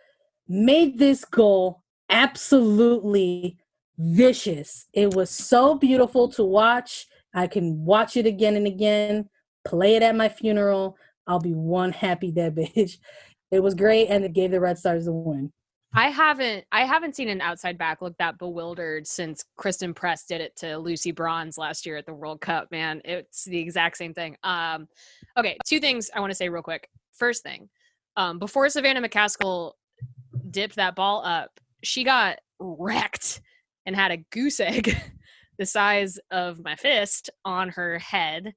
[0.50, 3.56] made this goal absolutely
[3.96, 4.86] vicious.
[4.92, 7.06] It was so beautiful to watch.
[7.32, 9.28] I can watch it again and again,
[9.64, 10.96] play it at my funeral.
[11.26, 12.98] I'll be one happy dead bitch.
[13.52, 15.52] It was great and it gave the Red Stars the win.
[15.92, 20.40] I haven't I haven't seen an outside back look that bewildered since Christen Press did
[20.40, 23.02] it to Lucy Bronze last year at the World Cup, man.
[23.04, 24.36] It's the exact same thing.
[24.44, 24.86] Um
[25.36, 26.88] okay, two things I want to say real quick.
[27.12, 27.68] First thing,
[28.16, 29.72] um, before Savannah McCaskill
[30.50, 33.40] dipped that ball up, she got wrecked
[33.86, 34.96] and had a goose egg
[35.58, 38.54] the size of my fist on her head.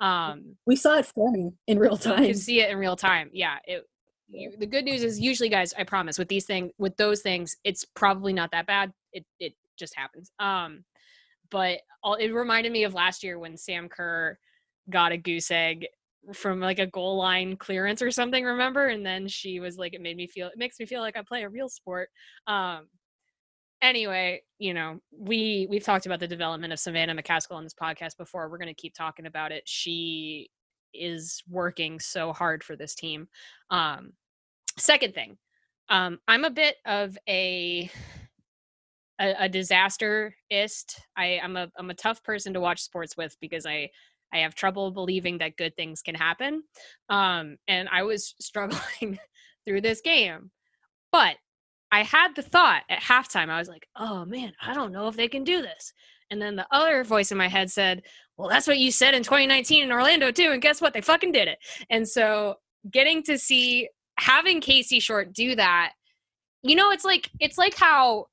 [0.00, 2.24] Um, we saw it forming in real time.
[2.24, 3.30] You see it in real time.
[3.32, 3.56] Yeah.
[3.64, 3.84] It,
[4.28, 7.56] you, the good news is usually, guys, I promise with these things, with those things,
[7.64, 8.92] it's probably not that bad.
[9.12, 10.30] It it just happens.
[10.38, 10.84] Um,
[11.50, 14.36] but all, it reminded me of last year when Sam Kerr
[14.90, 15.86] got a goose egg
[16.34, 18.88] from like a goal line clearance or something remember?
[18.88, 21.22] And then she was like it made me feel it makes me feel like i
[21.22, 22.08] play a real sport.
[22.46, 22.88] Um
[23.82, 28.16] anyway you know we we've talked about the development of savannah mccaskill on this podcast
[28.16, 28.48] before.
[28.48, 29.62] We're going to keep talking about it.
[29.66, 30.50] She
[30.94, 33.28] is working so hard for this team.
[33.70, 34.12] Um
[34.78, 35.36] second thing
[35.88, 37.90] um i'm a bit of a
[39.20, 40.98] a, a disasterist.
[41.16, 43.88] I i'm a i'm a tough person to watch sports with because i
[44.32, 46.62] I have trouble believing that good things can happen.
[47.08, 49.18] Um, and I was struggling
[49.66, 50.50] through this game.
[51.12, 51.36] But
[51.92, 55.16] I had the thought at halftime, I was like, oh man, I don't know if
[55.16, 55.92] they can do this.
[56.30, 58.02] And then the other voice in my head said,
[58.36, 60.50] well, that's what you said in 2019 in Orlando too.
[60.52, 60.92] And guess what?
[60.92, 61.58] They fucking did it.
[61.88, 62.56] And so
[62.90, 65.92] getting to see having Casey Short do that,
[66.62, 68.26] you know, it's like, it's like how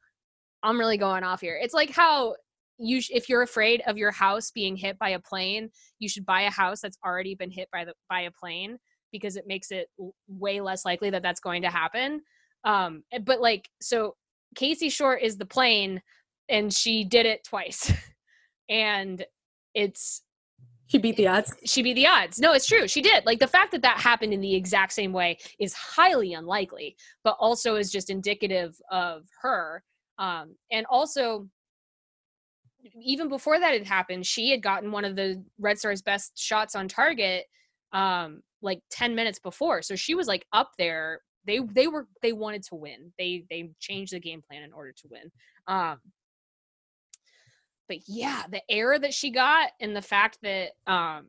[0.63, 1.59] I'm really going off here.
[1.61, 2.35] It's like how
[2.77, 6.25] you sh- if you're afraid of your house being hit by a plane you should
[6.25, 8.77] buy a house that's already been hit by the by a plane
[9.13, 12.21] because it makes it w- way less likely that that's going to happen.
[12.65, 14.15] Um eh, but like so
[14.55, 16.01] casey short is the plane
[16.49, 17.93] and she did it twice.
[18.69, 19.25] And
[19.73, 20.21] it's
[20.87, 21.53] she beat the odds?
[21.65, 22.39] she beat the odds.
[22.39, 23.25] No it's true she did.
[23.25, 27.35] Like the fact that that happened in the exact same way is highly unlikely but
[27.41, 29.83] also is just indicative of her.
[30.17, 31.49] Um and also
[33.01, 36.75] even before that had happened, she had gotten one of the Red Stars' best shots
[36.75, 37.45] on target,
[37.91, 39.81] um, like ten minutes before.
[39.81, 41.21] So she was like up there.
[41.45, 43.13] They they were they wanted to win.
[43.17, 45.31] They they changed the game plan in order to win.
[45.67, 45.99] Um,
[47.87, 51.27] but yeah, the error that she got and the fact that um,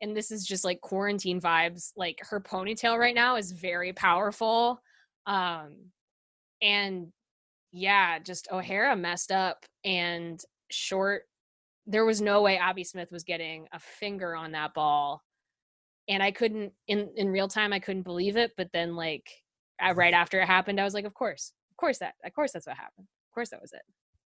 [0.00, 1.92] and this is just like quarantine vibes.
[1.96, 4.80] Like her ponytail right now is very powerful.
[5.26, 5.76] Um,
[6.62, 7.12] and
[7.72, 11.22] yeah, just O'Hara messed up and short.
[11.86, 15.22] There was no way Abby Smith was getting a finger on that ball.
[16.08, 19.30] And I couldn't in in real time I couldn't believe it, but then like
[19.94, 21.52] right after it happened I was like of course.
[21.70, 23.06] Of course that of course that's what happened.
[23.30, 23.82] Of course that was it.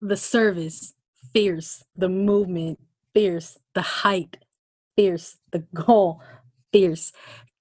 [0.02, 0.94] The service
[1.32, 2.78] fierce, the movement
[3.14, 4.36] fierce, the height
[4.96, 6.22] fierce, the goal
[6.72, 7.12] fierce.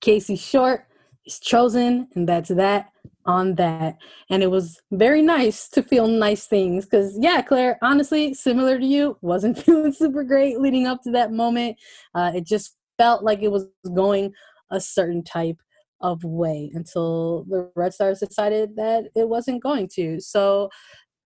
[0.02, 0.86] Casey Short
[1.26, 2.92] is chosen and that's that
[3.30, 3.96] on that.
[4.32, 8.86] And it was very nice to feel nice things because yeah claire honestly similar to
[8.86, 11.78] you wasn't feeling super great leading up to that moment.
[12.16, 14.34] Uh, it just felt like it was going
[14.72, 15.58] a certain type
[16.02, 20.20] of way until the red stars decided that it wasn't going to.
[20.20, 20.70] So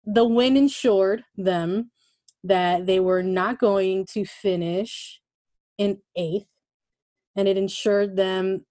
[0.05, 1.91] the win ensured them
[2.43, 5.19] that they were not going to finish
[5.79, 6.47] in eighth
[7.35, 8.65] and it ensured them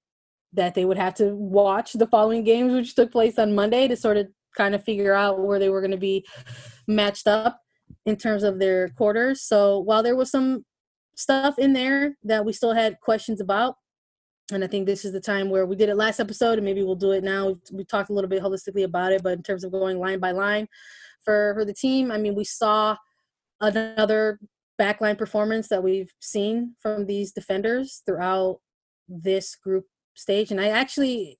[0.56, 3.96] that they would have to watch the following games, which took place on Monday, to
[3.96, 6.26] sort of kind of figure out where they were going to be
[6.88, 7.60] matched up
[8.04, 9.42] in terms of their quarters.
[9.42, 10.64] So while there was some
[11.14, 13.76] stuff in there that we still had questions about,
[14.52, 16.82] and I think this is the time where we did it last episode, and maybe
[16.82, 17.56] we'll do it now.
[17.72, 20.30] We talked a little bit holistically about it, but in terms of going line by
[20.30, 20.68] line
[21.24, 22.96] for for the team, I mean, we saw
[23.60, 24.38] another
[24.80, 28.60] backline performance that we've seen from these defenders throughout
[29.08, 29.86] this group
[30.16, 31.38] stage, and I actually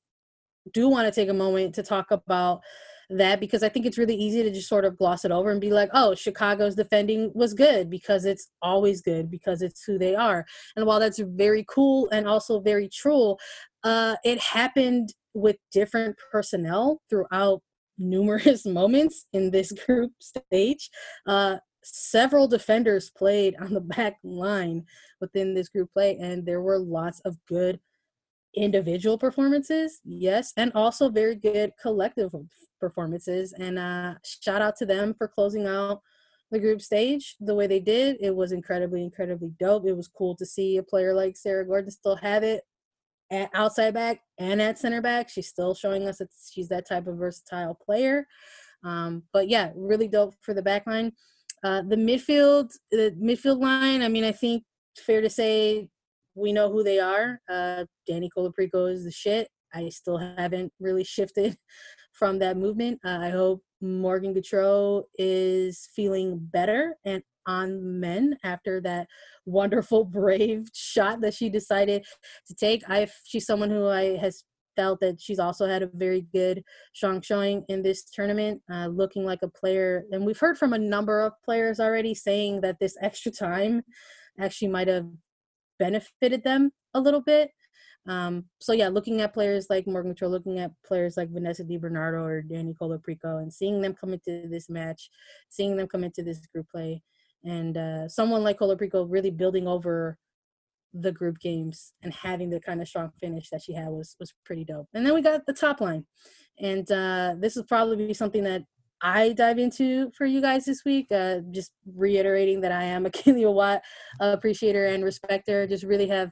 [0.73, 2.61] do want to take a moment to talk about
[3.09, 5.61] that because I think it's really easy to just sort of gloss it over and
[5.61, 10.15] be like, oh, Chicago's defending was good because it's always good because it's who they
[10.15, 10.45] are.
[10.75, 13.37] And while that's very cool and also very true,
[13.85, 17.63] uh, it happened with different personnel throughout
[17.99, 20.91] numerous moments in this group stage.
[21.27, 24.85] Uh, several defenders played on the back line
[25.21, 27.79] within this group play, and there were lots of good
[28.57, 32.35] individual performances, yes, and also very good collective
[32.81, 33.53] performances.
[33.53, 36.01] And uh, shout out to them for closing out
[36.51, 38.17] the group stage the way they did.
[38.21, 39.87] It was incredibly, incredibly dope.
[39.87, 42.63] It was cool to see a player like Sarah Gorden still have it
[43.31, 45.29] at outside back and at center back.
[45.29, 48.27] She's still showing us that she's that type of versatile player.
[48.85, 51.13] Um, but yeah, really dope for the back line.
[51.65, 54.03] Uh, the midfield, the midfield line.
[54.03, 54.63] I mean, I think
[54.97, 55.89] fair to say
[56.37, 57.41] we know who they are.
[57.51, 59.49] Uh, Dani Colaprico is the shit.
[59.75, 61.57] I still haven't really shifted
[62.13, 63.01] from that movement.
[63.05, 69.07] Uh, I hope Morgan Gautrat is feeling better and on men after that
[69.45, 72.05] wonderful brave shot that she decided
[72.47, 72.83] to take.
[72.89, 74.45] I she's someone who I has
[74.77, 76.63] felt that she's also had a very good
[76.95, 80.05] strong showing in this tournament, uh, looking like a player.
[80.11, 83.83] And we've heard from a number of players already saying that this extra time
[84.39, 85.07] actually might have
[85.79, 87.51] benefited them a little bit.
[88.09, 92.23] Um, so yeah, looking at players like Morgan Gautrat, looking at players like Vanessa DiBernardo
[92.23, 95.11] or Dani Colaprico, and seeing them come into this match,
[95.49, 97.03] seeing them come into this group play,
[97.45, 100.19] and uh, someone like Colaprico really building over
[100.95, 104.33] the group games and having the kind of strong finish that she had was was
[104.45, 104.89] pretty dope.
[104.95, 106.07] And then we got the top line,
[106.61, 108.63] and uh, this will probably be something that
[109.03, 111.13] I dive into for you guys this week.
[111.13, 113.83] Uh, just reiterating that I am a Kealia Watt
[114.21, 115.67] uh, appreciator and respecter.
[115.67, 116.31] Just really have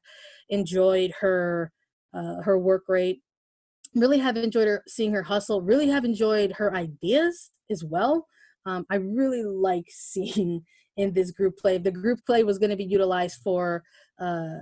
[0.48, 1.72] enjoyed her
[2.14, 3.20] uh, her work rate.
[3.94, 5.62] Really have enjoyed her seeing her hustle.
[5.62, 8.26] Really have enjoyed her ideas as well.
[8.66, 10.64] Um, I really like seeing
[10.96, 11.78] in this group play.
[11.78, 13.82] The group play was going to be utilized for
[14.20, 14.58] uh,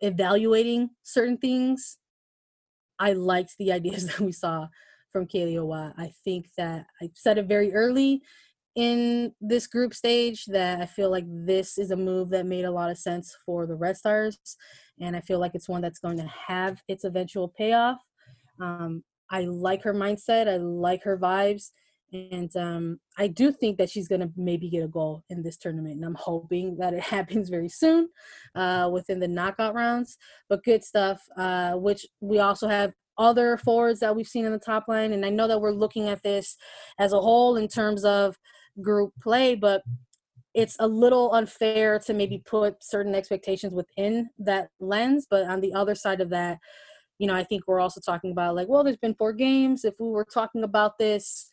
[0.00, 1.98] evaluating certain things.
[2.98, 4.68] I liked the ideas that we saw
[5.14, 5.94] from Kealia Watt.
[5.96, 8.20] I think that I said it very early
[8.74, 12.72] in this group stage that I feel like this is a move that made a
[12.72, 14.36] lot of sense for the Red Stars,
[15.00, 17.98] and I feel like it's one that's going to have its eventual payoff.
[18.60, 20.48] Um, I like her mindset.
[20.48, 21.70] I like her vibes.
[22.12, 25.56] And um, I do think that she's going to maybe get a goal in this
[25.56, 25.96] tournament.
[25.96, 28.08] And I'm hoping that it happens very soon
[28.54, 30.16] uh, within the knockout rounds.
[30.48, 34.58] But good stuff, uh, which we also have other forwards that we've seen in the
[34.58, 35.12] top line.
[35.12, 36.56] And I know that we're looking at this
[36.98, 38.36] as a whole in terms of
[38.80, 39.82] group play, but
[40.54, 45.26] it's a little unfair to maybe put certain expectations within that lens.
[45.28, 46.58] But on the other side of that,
[47.18, 49.84] you know, I think we're also talking about like, well, there's been four games.
[49.84, 51.50] If we were talking about this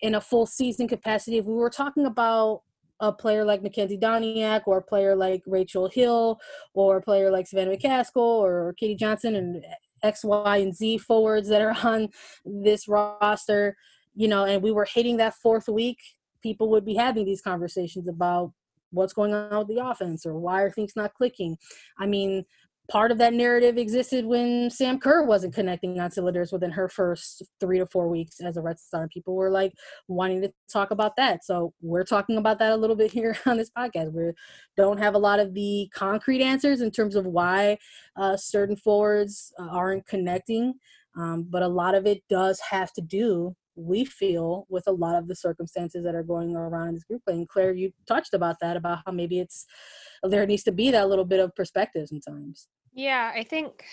[0.00, 2.62] in a full season capacity, if we were talking about
[3.00, 6.38] a player like Makenzy Doniak or a player like Rachel Hill
[6.74, 9.64] or a player like Savannah McCaskill or Katie Johnson and
[10.04, 12.10] X, Y, and Z forwards that are on
[12.44, 13.76] this roster,
[14.14, 15.98] you know, and we were hitting that fourth week,
[16.42, 18.52] people would be having these conversations about
[18.90, 21.56] what's going on with the offense or why are things not clicking.
[21.98, 22.44] I mean,
[22.88, 27.42] part of that narrative existed when Sam Kerr wasn't connecting on cylinders within her first
[27.58, 29.08] three to four weeks as a Red Star.
[29.08, 29.72] People were like
[30.08, 31.44] wanting to talk about that.
[31.44, 34.12] So we're talking about that a little bit here on this podcast.
[34.12, 34.32] We
[34.76, 37.78] don't have a lot of the concrete answers in terms of why
[38.16, 40.74] uh, certain forwards uh, aren't connecting.
[41.16, 45.16] Um, but a lot of it does have to do we feel with a lot
[45.16, 48.56] of the circumstances that are going around in this group and claire you touched about
[48.60, 49.66] that about how maybe it's
[50.22, 53.84] there needs to be that little bit of perspective sometimes yeah, I think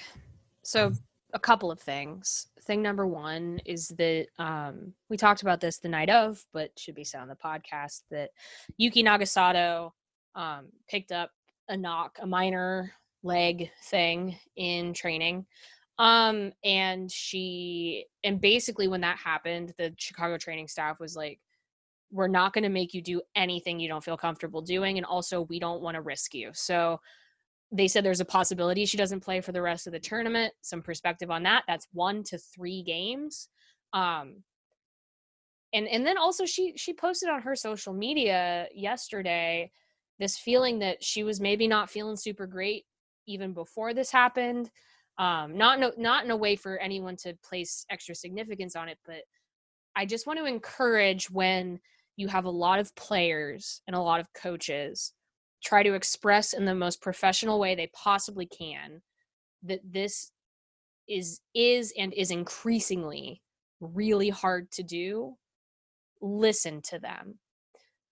[0.63, 0.94] so.
[1.34, 2.48] A couple of things.
[2.63, 6.94] Thing number one is that um, we talked about this the night of, but should
[6.94, 8.32] be said on the podcast that
[8.78, 9.91] Yuki Nagasato
[10.36, 11.32] um, picked up
[11.70, 12.91] a knock, a minor
[13.24, 15.46] leg thing in training.
[15.99, 21.39] Um, and she, and basically when that happened, the Chicago training staff was like,
[22.12, 24.98] we're not going to make you do anything you don't feel comfortable doing.
[24.98, 26.50] And also, we don't want to risk you.
[26.54, 27.00] So,
[27.71, 30.54] they said there's a possibility she doesn't play for the rest of the tournament.
[30.62, 31.63] Some perspective on that.
[31.67, 33.48] That's one to three games.
[33.94, 34.44] Um,
[35.73, 39.71] and and then also she she posted on her social media yesterday
[40.19, 42.85] this feeling that she was maybe not feeling super great
[43.25, 44.69] even before this happened.
[45.22, 48.98] Um, not no, not in a way for anyone to place extra significance on it,
[49.06, 49.22] but
[49.96, 51.80] I just want to encourage when
[52.17, 55.13] you have a lot of players and a lot of coaches
[55.63, 59.04] try to express in the most professional way they possibly can
[59.62, 60.32] that this
[61.08, 63.44] is is and is increasingly
[63.80, 65.36] really hard to do.
[66.19, 67.38] Listen to them.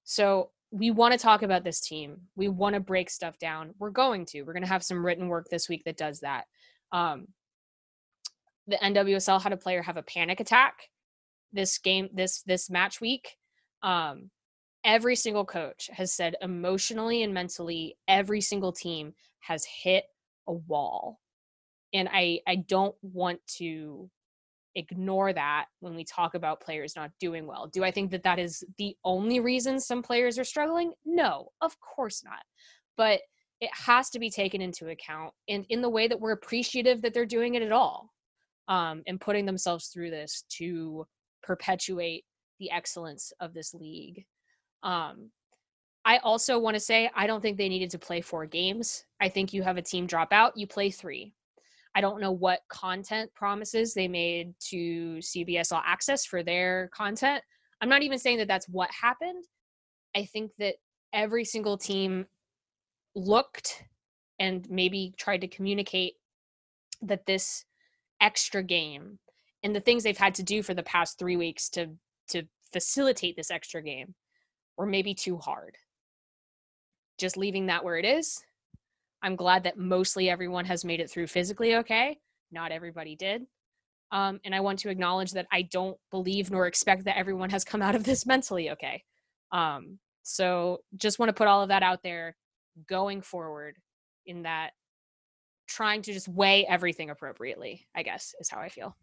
[0.04, 2.18] So we want to talk about this team.
[2.36, 3.74] We want to break stuff down.
[3.80, 4.44] We're going to.
[4.44, 6.46] We're going to have some written work this week that does that
[6.92, 7.28] um
[8.68, 10.90] the nwsl had a player have a panic attack
[11.52, 13.36] this game this this match week.
[13.84, 14.30] Um
[14.86, 20.06] every single coach has said emotionally and mentally every single team has hit
[20.48, 21.20] a wall.
[21.94, 24.10] And i i don't want to
[24.76, 27.68] ignore that when we talk about players not doing well.
[27.68, 30.94] Do i think that that is the only reason some players are struggling?
[31.06, 32.44] No of course not.
[32.96, 33.22] But
[33.62, 37.14] it has to be taken into account and in the way that we're appreciative that
[37.14, 38.12] they're doing it at all
[38.68, 41.06] um, and putting themselves through this to
[41.44, 42.24] perpetuate
[42.60, 44.26] the excellence of this league
[44.84, 45.30] um,
[46.06, 49.04] I also want to say I don't think they needed to play four games.
[49.20, 51.34] I think you have a team drop out, you play three.
[51.96, 57.44] I don't know what content promises they made to CBS All Access for their content.
[57.82, 59.44] I'm not even saying that that's what happened.
[60.16, 60.76] I think that
[61.14, 62.26] every single team
[63.16, 63.84] looked
[64.40, 66.14] and maybe tried to communicate
[67.02, 67.66] that this
[68.22, 69.20] extra game
[69.64, 71.90] and the things they've had to do for the past 3 weeks to
[72.30, 74.14] to facilitate this extra game
[74.78, 75.76] or maybe too hard.
[77.18, 78.42] Just leaving that where it is.
[79.22, 82.18] I'm glad that mostly everyone has made it through physically okay.
[82.52, 83.46] Not everybody did.
[84.12, 87.66] Um, and I want to acknowledge that I don't believe nor expect that everyone has
[87.66, 89.04] come out of this mentally okay.
[89.52, 92.36] Um, so just want to put all of that out there
[92.88, 93.76] going forward
[94.26, 94.72] in that
[95.68, 98.96] trying to just weigh everything appropriately, I guess, is how I feel.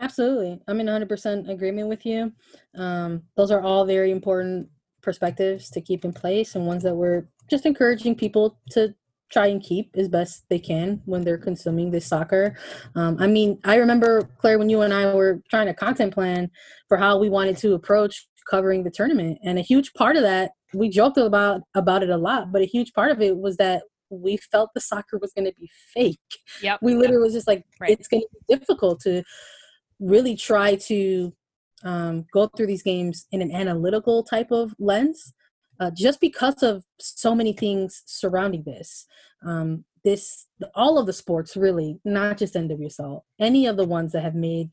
[0.00, 0.60] Absolutely.
[0.68, 2.32] I'm in 100% agreement with you.
[2.76, 4.68] Um, those are all very important
[5.02, 8.94] perspectives to keep in place and ones that we're just encouraging people to
[9.30, 12.56] try and keep as best they can when they're consuming this soccer.
[12.94, 16.50] Um, I mean, I remember, Claire, when you and I were trying to content plan
[16.88, 19.38] for how we wanted to approach covering the tournament.
[19.44, 22.66] And a huge part of that, we joked about about it a lot, but a
[22.66, 26.18] huge part of it was that we felt the soccer was going to be fake.
[26.62, 26.80] Yep.
[26.82, 27.26] We literally yep.
[27.26, 27.90] was just like, right.
[27.90, 29.22] it's going to be difficult to
[30.00, 31.32] really try to
[31.84, 35.32] um, go through these games in an analytical type of lens
[35.80, 39.06] uh, just because of so many things surrounding this
[39.46, 44.22] um, this all of the sports really not just nwsl any of the ones that
[44.22, 44.70] have made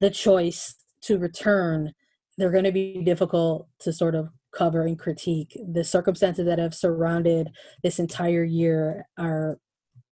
[0.00, 1.92] the choice to return
[2.38, 6.74] they're going to be difficult to sort of cover and critique the circumstances that have
[6.74, 7.50] surrounded
[7.82, 9.58] this entire year are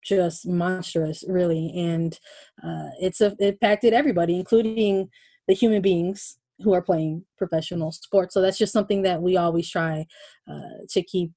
[0.02, 2.18] just monstrous, really, and
[2.62, 5.10] uh, it's a, impacted everybody, including
[5.46, 8.34] the human beings who are playing professional sports.
[8.34, 10.06] So that's just something that we always try
[10.50, 11.32] uh, to keep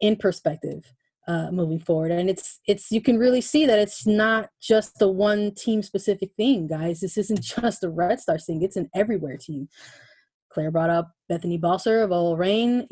[0.00, 0.92] in perspective
[1.28, 2.10] uh, moving forward.
[2.10, 6.30] And it's it's you can really see that it's not just the one team specific
[6.36, 7.00] thing, guys.
[7.00, 9.68] This isn't just a Red Star thing; it's an everywhere team.
[10.50, 12.86] Claire brought up Bethany Balcer of OL Reign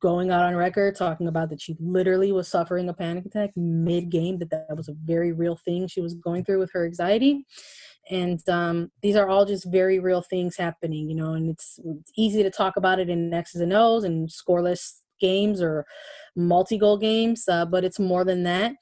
[0.00, 4.08] going out on record talking about that she literally was suffering a panic attack mid
[4.08, 7.44] game that that was a very real thing she was going through with her anxiety.
[8.10, 12.10] And um, these are all just very real things happening you know and it's, it's
[12.16, 15.86] easy to talk about it in x's and o's and scoreless games or
[16.36, 18.72] multi-goal games uh, but it's more than that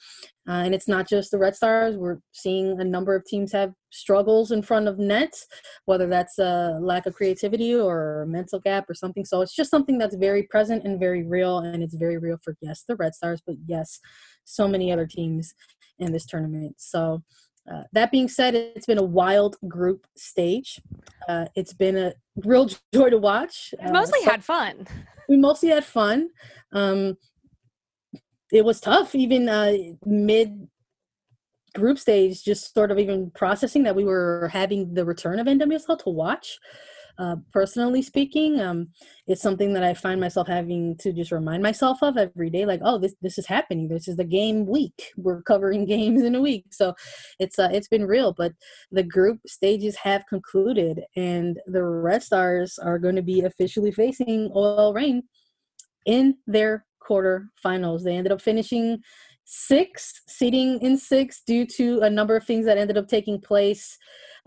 [0.48, 3.72] uh, and it's not just the red stars we're seeing a number of teams have
[3.90, 5.46] struggles in front of nets
[5.84, 9.70] whether that's a lack of creativity or a mental gap or something so it's just
[9.70, 13.14] something that's very present and very real and it's very real for yes the red
[13.14, 14.00] stars but yes
[14.44, 15.54] so many other teams
[15.98, 17.22] in this tournament so
[17.70, 20.80] uh, that being said, it's been a wild group stage.
[21.28, 22.12] Uh, it's been a
[22.44, 23.74] real joy to watch.
[23.84, 24.86] We mostly so had fun.
[25.30, 26.30] We mostly had fun.
[26.72, 27.16] Um,
[28.52, 29.74] it was tough, even uh,
[30.04, 30.66] mid
[31.72, 36.02] group stage, just sort of even processing that we were having the return of NWSL
[36.02, 36.58] to watch.
[37.18, 38.88] Uh, personally speaking, um,
[39.26, 42.64] it's something that I find myself having to just remind myself of every day.
[42.64, 43.88] Like, oh, this this is happening.
[43.88, 45.12] This is the game week.
[45.16, 46.94] We're covering games in a week, so
[47.38, 48.32] it's uh, it's been real.
[48.32, 48.52] But
[48.90, 54.50] the group stages have concluded, and the Red Stars are going to be officially facing
[54.52, 55.22] OL Reign
[56.06, 58.04] in their quarter finals.
[58.04, 59.02] They ended up finishing
[59.44, 63.98] six, seating in six, due to a number of things that ended up taking place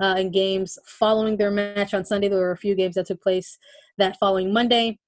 [0.02, 2.30] uh, in games following their match on Sunday.
[2.30, 3.58] There were a few games that took place
[3.98, 5.00] that following Monday.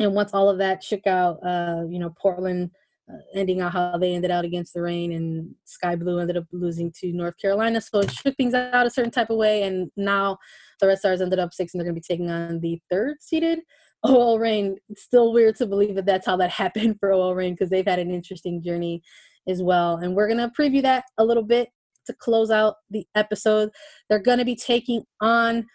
[0.00, 2.70] And once all of that shook out, uh, you know, Portland
[3.12, 6.44] uh, ending out how they ended out against the Reign and Sky Blue ended up
[6.52, 7.80] losing to North Carolina.
[7.80, 9.64] So it shook things out a certain type of way.
[9.64, 10.38] And now
[10.80, 13.16] the Red Stars ended up six, and they're going to be taking on the third
[13.20, 13.60] seeded
[14.04, 14.76] OL Reign.
[14.88, 17.86] It's still weird to believe that that's how that happened for OL Reign because they've
[17.86, 19.02] had an interesting journey
[19.48, 19.96] as well.
[19.96, 21.68] And we're going to preview that a little bit
[22.06, 23.70] to close out the episode.
[24.08, 25.66] They're going to be taking on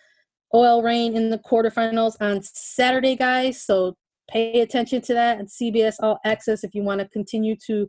[0.51, 3.63] OL Reign in the quarterfinals on Saturday, guys.
[3.63, 3.95] So
[4.29, 7.87] pay attention to that and CBS All Access if you want to continue to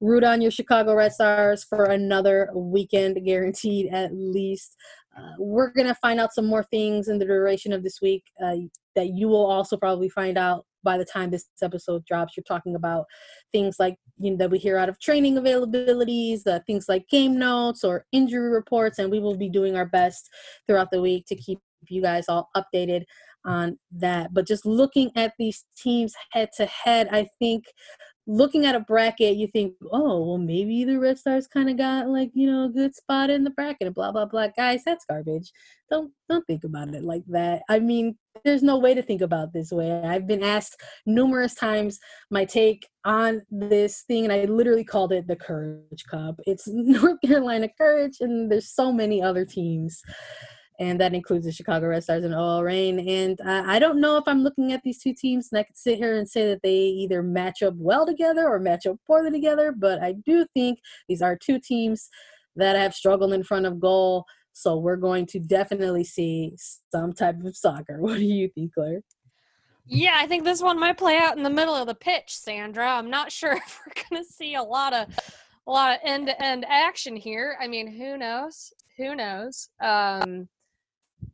[0.00, 4.76] root on your Chicago Red Stars for another weekend, guaranteed at least.
[5.16, 8.22] Uh, we're going to find out some more things in the duration of this week
[8.44, 8.56] uh,
[8.94, 12.36] that you will also probably find out by the time this episode drops.
[12.36, 13.06] You're talking about
[13.52, 17.38] things like you know that we hear out of training availabilities, uh, things like game
[17.38, 20.28] notes or injury reports, and we will be doing our best
[20.66, 21.58] throughout the week to keep
[21.88, 23.04] you guys all updated
[23.46, 24.34] on that.
[24.34, 27.64] But just looking at these teams head to head, I think
[28.26, 32.08] looking at a bracket, you think, oh, well, maybe the Red Stars kind of got
[32.08, 34.48] like you know a good spot in the bracket, and blah blah blah.
[34.56, 35.52] Guys, that's garbage.
[35.90, 37.62] Don't don't think about it like that.
[37.68, 39.92] I mean, there's no way to think about this way.
[39.92, 41.98] I've been asked numerous times
[42.30, 46.40] my take on this thing, and I literally called it the Courage Cup.
[46.46, 50.02] It's North Carolina Courage, and there's so many other teams
[50.78, 53.08] and that includes the Chicago Red Stars and OL Reign.
[53.08, 55.98] And I don't know if I'm looking at these two teams and I could sit
[55.98, 59.72] here and say that they either match up well together or match up poorly together,
[59.76, 62.08] but I do think these are two teams
[62.56, 64.24] that have struggled in front of goal.
[64.52, 66.54] So we're going to definitely see
[66.90, 67.98] some type of soccer.
[68.00, 69.02] What do you think, Claire?
[69.88, 72.90] Yeah, I think this one might play out in the middle of the pitch, Sandra.
[72.90, 75.08] I'm not sure if we're going to see a lot of
[75.68, 77.56] a lot of end-to-end action here.
[77.60, 78.72] I mean, who knows?
[78.98, 79.68] Who knows?
[79.80, 80.48] Um,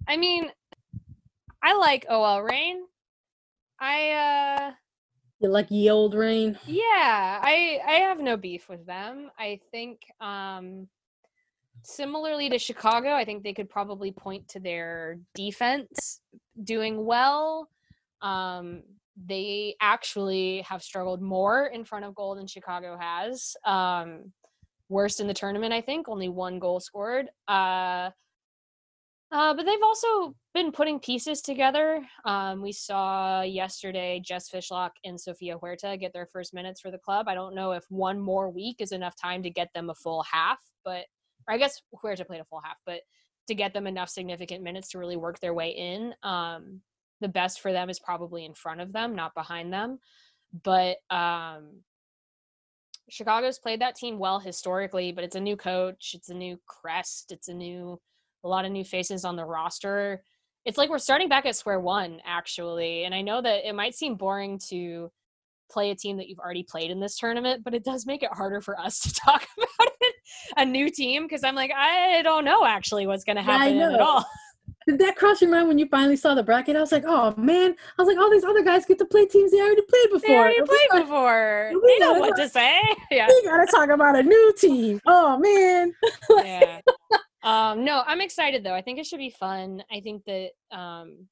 [0.08, 0.50] I mean,
[1.62, 2.82] I like OL Reign.
[3.80, 4.72] I uh
[5.40, 6.58] You like ye old Reign?
[6.66, 9.30] Yeah, I I have no beef with them.
[9.38, 10.88] I think um
[11.84, 16.20] similarly to Chicago, I think they could probably point to their defense
[16.62, 17.68] doing well.
[18.20, 18.82] Um
[19.26, 23.56] they actually have struggled more in front of goal than Chicago has.
[23.64, 24.32] Um
[24.88, 27.28] worst in the tournament, I think, only one goal scored.
[27.48, 28.10] Uh
[29.32, 32.04] uh, but they've also been putting pieces together.
[32.24, 36.98] Um, we saw yesterday Jess Fishlock and Sofia Huerta get their first minutes for the
[36.98, 37.28] club.
[37.28, 40.22] I don't know if one more week is enough time to get them a full
[40.22, 41.06] half, but
[41.48, 43.00] I guess Huerta played a full half, but
[43.48, 46.14] to get them enough significant minutes to really work their way in.
[46.22, 46.80] Um,
[47.20, 49.98] the best for them is probably in front of them, not behind them.
[50.62, 51.80] But um,
[53.08, 57.32] Chicago's played that team well historically, but it's a new coach, it's a new crest,
[57.32, 58.00] it's a new
[58.44, 60.22] a lot of new faces on the roster.
[60.64, 63.04] It's like we're starting back at square one, actually.
[63.04, 65.10] And I know that it might seem boring to
[65.70, 68.30] play a team that you've already played in this tournament, but it does make it
[68.32, 70.14] harder for us to talk about it,
[70.56, 73.92] a new team, because I'm like, I don't know actually what's going to happen yeah,
[73.92, 74.24] at all.
[74.86, 76.74] Did that cross your mind when you finally saw the bracket?
[76.74, 77.72] I was like, oh man!
[77.98, 80.28] I was like, all these other guys get to play teams they already played before.
[80.28, 81.70] They already played like, before.
[81.86, 82.80] They know what talk, to say.
[83.12, 83.28] Yeah.
[83.28, 85.00] We gotta talk about a new team.
[85.06, 85.92] Oh man.
[86.30, 86.80] yeah
[87.42, 88.74] um no i'm excited though.
[88.74, 89.82] I think it should be fun.
[89.90, 91.28] I think that um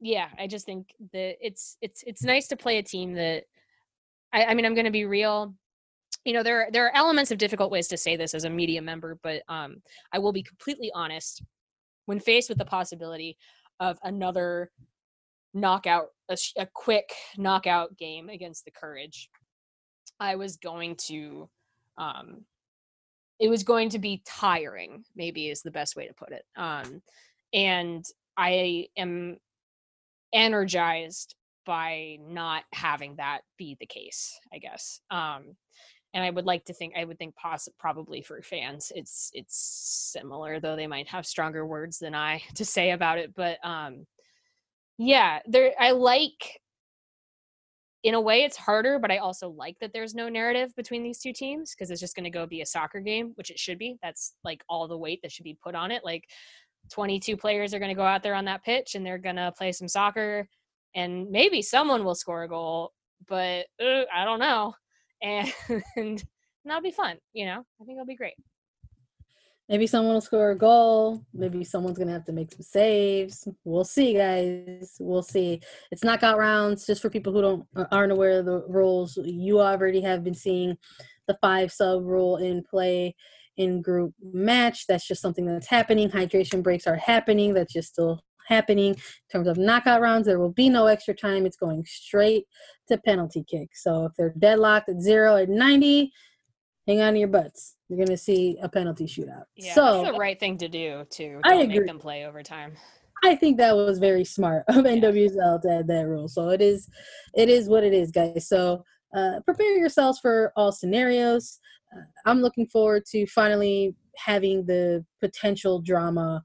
[0.00, 3.44] yeah i just think that it's it's it's nice to play a team that
[4.32, 5.54] i, I mean i'm gonna be real
[6.24, 8.50] you know there are, there are elements of difficult ways to say this as a
[8.50, 11.42] media member but um i will be completely honest
[12.06, 13.36] when faced with the possibility
[13.78, 14.70] of another
[15.52, 19.28] knockout a, a quick knockout game against the courage
[20.18, 21.48] i was going to
[21.98, 22.44] um
[23.40, 27.02] it was going to be tiring maybe is the best way to put it um
[27.52, 28.04] and
[28.36, 29.36] i am
[30.32, 31.34] energized
[31.66, 35.56] by not having that be the case i guess um
[36.14, 39.56] and i would like to think i would think poss- probably for fans it's it's
[40.12, 44.06] similar though they might have stronger words than i to say about it but um
[44.98, 46.60] yeah there i like
[48.02, 51.18] in a way it's harder but i also like that there's no narrative between these
[51.18, 53.78] two teams because it's just going to go be a soccer game which it should
[53.78, 56.24] be that's like all the weight that should be put on it like
[56.90, 59.52] 22 players are going to go out there on that pitch and they're going to
[59.56, 60.48] play some soccer
[60.94, 62.92] and maybe someone will score a goal
[63.28, 64.72] but uh, i don't know
[65.22, 65.52] and,
[65.96, 66.24] and
[66.64, 68.34] that'll be fun you know i think it'll be great
[69.70, 71.24] Maybe someone will score a goal.
[71.32, 73.46] Maybe someone's going to have to make some saves.
[73.62, 74.96] We'll see, guys.
[74.98, 75.60] We'll see.
[75.92, 79.16] It's knockout rounds just for people who don't uh, aren't aware of the rules.
[79.22, 80.76] You already have been seeing
[81.28, 83.14] the five sub rule in play
[83.58, 84.88] in group match.
[84.88, 86.10] That's just something that's happening.
[86.10, 87.54] Hydration breaks are happening.
[87.54, 88.94] That's just still happening.
[88.94, 89.00] In
[89.30, 91.46] terms of knockout rounds, there will be no extra time.
[91.46, 92.46] It's going straight
[92.88, 93.68] to penalty kick.
[93.74, 96.10] So if they're deadlocked at zero at 90,
[96.86, 97.76] hang on to your butts.
[97.88, 99.44] You're going to see a penalty shootout.
[99.56, 101.78] Yeah, so that's the right thing to do to I agree.
[101.78, 102.74] make them play overtime.
[103.22, 106.28] I think that was very smart of NWSL to add that rule.
[106.28, 106.88] So it is,
[107.34, 108.48] it is what it is, guys.
[108.48, 111.58] So uh, prepare yourselves for all scenarios.
[111.94, 116.42] Uh, I'm looking forward to finally having the potential drama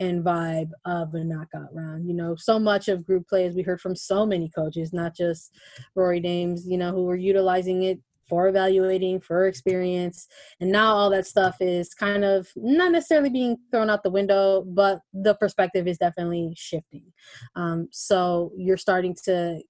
[0.00, 2.06] and vibe of a knockout round.
[2.06, 5.16] You know, so much of group play, as we heard from so many coaches, not
[5.16, 5.52] just
[5.94, 10.26] Rory Dames, you know, who were utilizing it for evaluating, for experience.
[10.60, 14.64] And now all that stuff is kind of not necessarily being thrown out the window,
[14.66, 17.12] but the perspective is definitely shifting.
[17.54, 19.62] Um, so you're starting to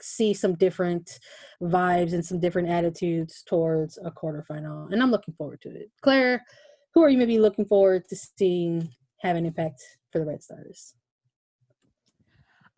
[0.00, 1.18] see some different
[1.62, 4.92] vibes and some different attitudes towards a quarterfinal.
[4.92, 5.90] And I'm looking forward to it.
[6.02, 6.44] Claire,
[6.94, 8.90] who are you maybe looking forward to seeing
[9.20, 9.82] have an impact
[10.12, 10.94] for the Red Stars?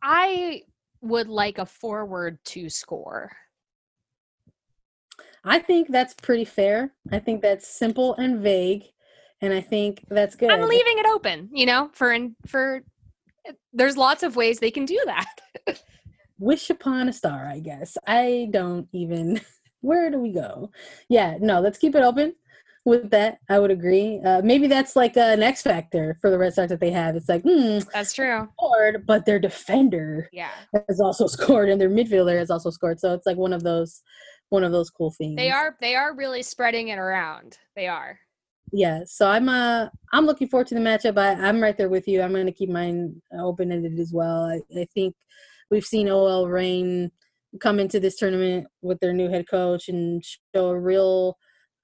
[0.03, 0.63] I
[1.03, 3.33] would like a forward to score.
[5.45, 6.93] I think that's pretty fair.
[7.11, 8.85] I think that's simple and vague,
[9.41, 10.51] and I think that's good.
[10.51, 12.83] I'm leaving it open, you know, for and for
[13.73, 15.41] there's lots of ways they can do that.
[16.39, 17.97] Wish upon a star, I guess.
[18.07, 19.41] I don't even.
[19.83, 20.71] Where do we go?
[21.09, 22.35] Yeah, no, let's keep it open
[22.85, 23.39] with that.
[23.49, 24.21] I would agree.
[24.23, 27.17] Uh, maybe that's like an X factor for the Red Sox that they have.
[27.17, 28.47] It's like, hmm, That's true.
[28.59, 30.51] scored, but their defender Yeah.
[30.87, 33.01] has also scored and their midfielder has also scored.
[33.01, 34.03] So it's like one of those
[34.51, 35.37] one of those cool things.
[35.37, 37.59] They are they are really spreading it around.
[37.75, 38.19] They are.
[38.73, 39.01] Yeah.
[39.07, 41.19] So I'm uh I'm looking forward to the matchup.
[41.19, 42.23] I, I'm right there with you.
[42.23, 44.45] I'm gonna keep mine open ended as well.
[44.45, 45.15] I, I think
[45.71, 47.11] we've seen OL Reign
[47.61, 50.23] come into this tournament with their new head coach and
[50.55, 51.37] show a real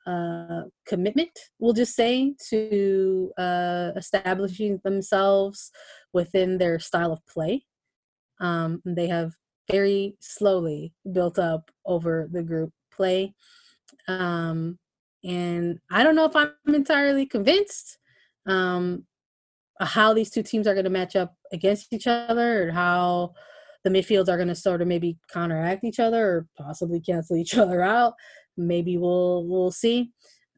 [0.07, 5.73] uh, commitment, we'll just say, to uh, establishing themselves
[6.13, 7.65] within their style of play.
[8.41, 9.33] Um, they have
[9.71, 13.35] very slowly built up over the group play.
[14.09, 14.79] Um,
[15.25, 17.99] and I don't know if I'm entirely convinced
[18.47, 19.05] um,
[19.81, 23.35] how these two teams are going to match up against each other or how
[23.85, 27.57] the midfields are going to sort of maybe counteract each other or possibly cancel each
[27.59, 28.15] other out.
[28.57, 30.13] Maybe we'll we'll see.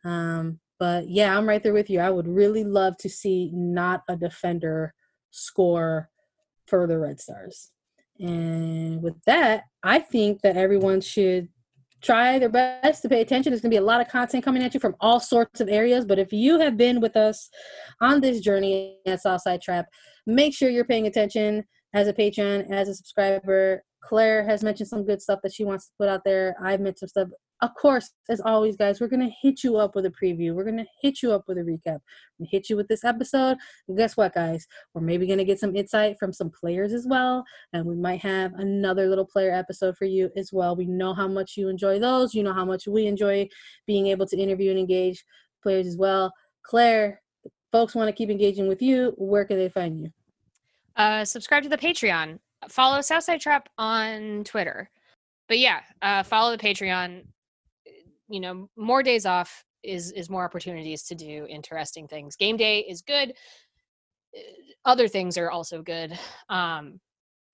[0.05, 2.01] Um, but yeah, I'm right there with you.
[2.01, 4.95] I would really love to see not a defender
[5.31, 6.09] score
[6.67, 7.71] for the Red Stars.
[8.21, 11.49] And with that, I think that everyone should
[12.01, 13.51] try their best to pay attention.
[13.51, 15.69] There's going to be a lot of content coming at you from all sorts of
[15.69, 16.05] areas.
[16.05, 17.51] But if you have been with us
[18.01, 19.87] on this journey at Southside Trap,
[20.27, 21.65] make sure you're paying attention
[21.95, 23.83] as a patron, as a subscriber.
[24.03, 26.55] Claire has mentioned some good stuff that she wants to put out there.
[26.63, 27.29] I've mentioned stuff.
[27.61, 30.55] Of course, as always, guys, we're to hit you up with a preview.
[30.55, 31.99] We're to hit you up with a recap.
[32.39, 33.57] We hit you with this episode.
[33.89, 34.67] And guess what, guys?
[34.95, 37.45] We're maybe to get some insight from some players as well.
[37.73, 40.77] And we might have another little player episode for you as well.
[40.77, 42.33] We know how much you enjoy those.
[42.33, 43.49] You know how much we enjoy
[43.87, 45.25] being able to interview and engage
[45.61, 46.33] players as well.
[46.63, 47.21] Claire,
[47.73, 49.15] folks want to keep engaging with you.
[49.17, 50.13] Where can they find you?
[50.97, 52.39] Uh, subscribe to the Patreon.
[52.69, 54.91] Follow Southside Trap on Twitter.
[55.49, 57.25] But yeah, uh, follow the Patreon.
[58.29, 62.37] You know, more days off is is more opportunities to do interesting things.
[62.37, 63.33] Game day is good.
[64.37, 64.41] Uh,
[64.85, 66.19] Other things are also good.
[66.49, 67.01] Um,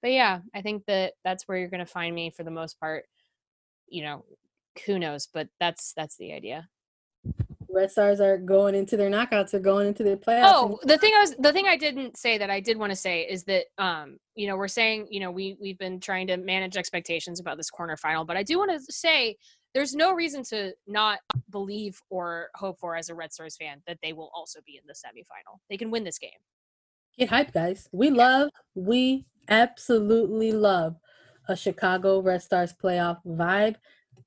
[0.02, 2.78] but yeah, I think that that's where you're going to find me for the most
[2.78, 3.04] part.
[3.88, 4.24] You know,
[4.86, 5.28] who knows?
[5.32, 6.68] But that's that's the idea.
[7.70, 9.50] Red Stars are going into their knockouts.
[9.50, 10.52] They're going into their playoffs.
[10.52, 12.96] Oh, the thing I was the thing I didn't say that I did want to
[12.96, 16.36] say is that um, you know, we're saying, you know, we we've been trying to
[16.36, 19.36] manage expectations about this corner final, but I do want to say
[19.74, 21.18] there's no reason to not
[21.50, 24.82] believe or hope for as a Red Stars fan that they will also be in
[24.86, 25.58] the semifinal.
[25.68, 26.30] They can win this game.
[27.18, 27.88] Get hyped, guys.
[27.92, 30.96] We love, we absolutely love
[31.48, 33.76] a Chicago Red Stars playoff vibe.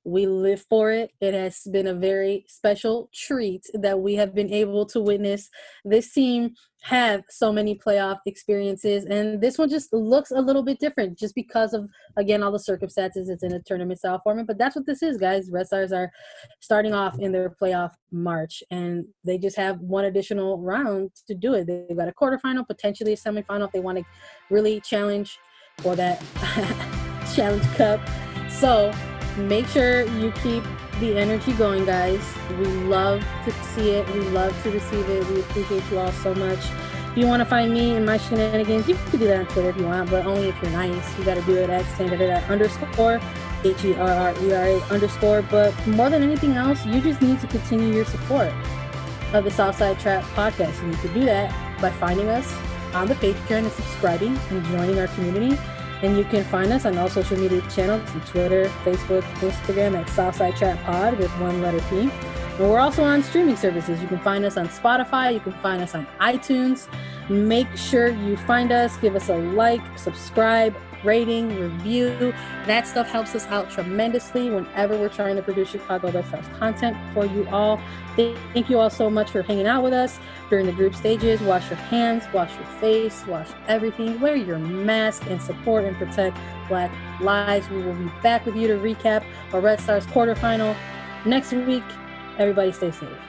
[0.04, 1.10] We live for it.
[1.20, 5.50] It has been a very special treat that we have been able to witness
[5.84, 9.04] this team have so many playoff experiences.
[9.04, 12.58] And this one just looks a little bit different just because of, again, all the
[12.58, 13.28] circumstances.
[13.28, 14.46] It's in a tournament style format.
[14.46, 15.50] But that's what this is, guys.
[15.50, 16.10] Red Stars are
[16.60, 21.54] starting off in their playoff march, and they just have one additional round to do
[21.54, 21.66] it.
[21.66, 24.04] They've got a quarterfinal, potentially a semifinal if they want to
[24.50, 25.38] really challenge
[25.78, 26.22] for that
[27.34, 28.00] challenge cup.
[28.50, 28.92] So
[29.38, 30.64] make sure you keep
[31.00, 32.20] the energy going, guys.
[32.58, 34.08] We love to see it.
[34.12, 35.26] We love to receive it.
[35.28, 36.58] We appreciate you all so much.
[37.10, 39.70] If you want to find me and my shenanigans, you can do that on Twitter
[39.70, 41.18] if you want, but only if you're nice.
[41.18, 43.20] You got to do it at standard at underscore
[43.64, 45.42] H E R R E R A underscore.
[45.42, 48.52] But more than anything else, you just need to continue your support
[49.32, 50.80] of the Southside Trap podcast.
[50.82, 52.52] And you can do that by finding us
[52.94, 55.58] on the Patreon and subscribing and joining our community.
[56.02, 60.56] And you can find us on all social media channels Twitter, Facebook, Instagram at Southside
[60.56, 62.02] Trap Pod with one letter P.
[62.02, 64.00] And we're also on streaming services.
[64.00, 66.88] You can find us on Spotify, you can find us on iTunes.
[67.28, 70.74] Make sure you find us, give us a like, subscribe,
[71.04, 72.34] rating, review.
[72.66, 76.96] That stuff helps us out tremendously whenever we're trying to produce Chicago Red Sox content
[77.14, 77.80] for you all.
[78.16, 80.18] Thank you all so much for hanging out with us
[80.50, 81.40] during the group stages.
[81.40, 84.20] Wash your hands, wash your face, wash everything.
[84.20, 86.36] Wear your mask and support and protect
[86.68, 87.68] Black lives.
[87.70, 90.76] We will be back with you to recap our Red Stars quarterfinal
[91.24, 91.84] next week.
[92.38, 93.27] Everybody stay safe.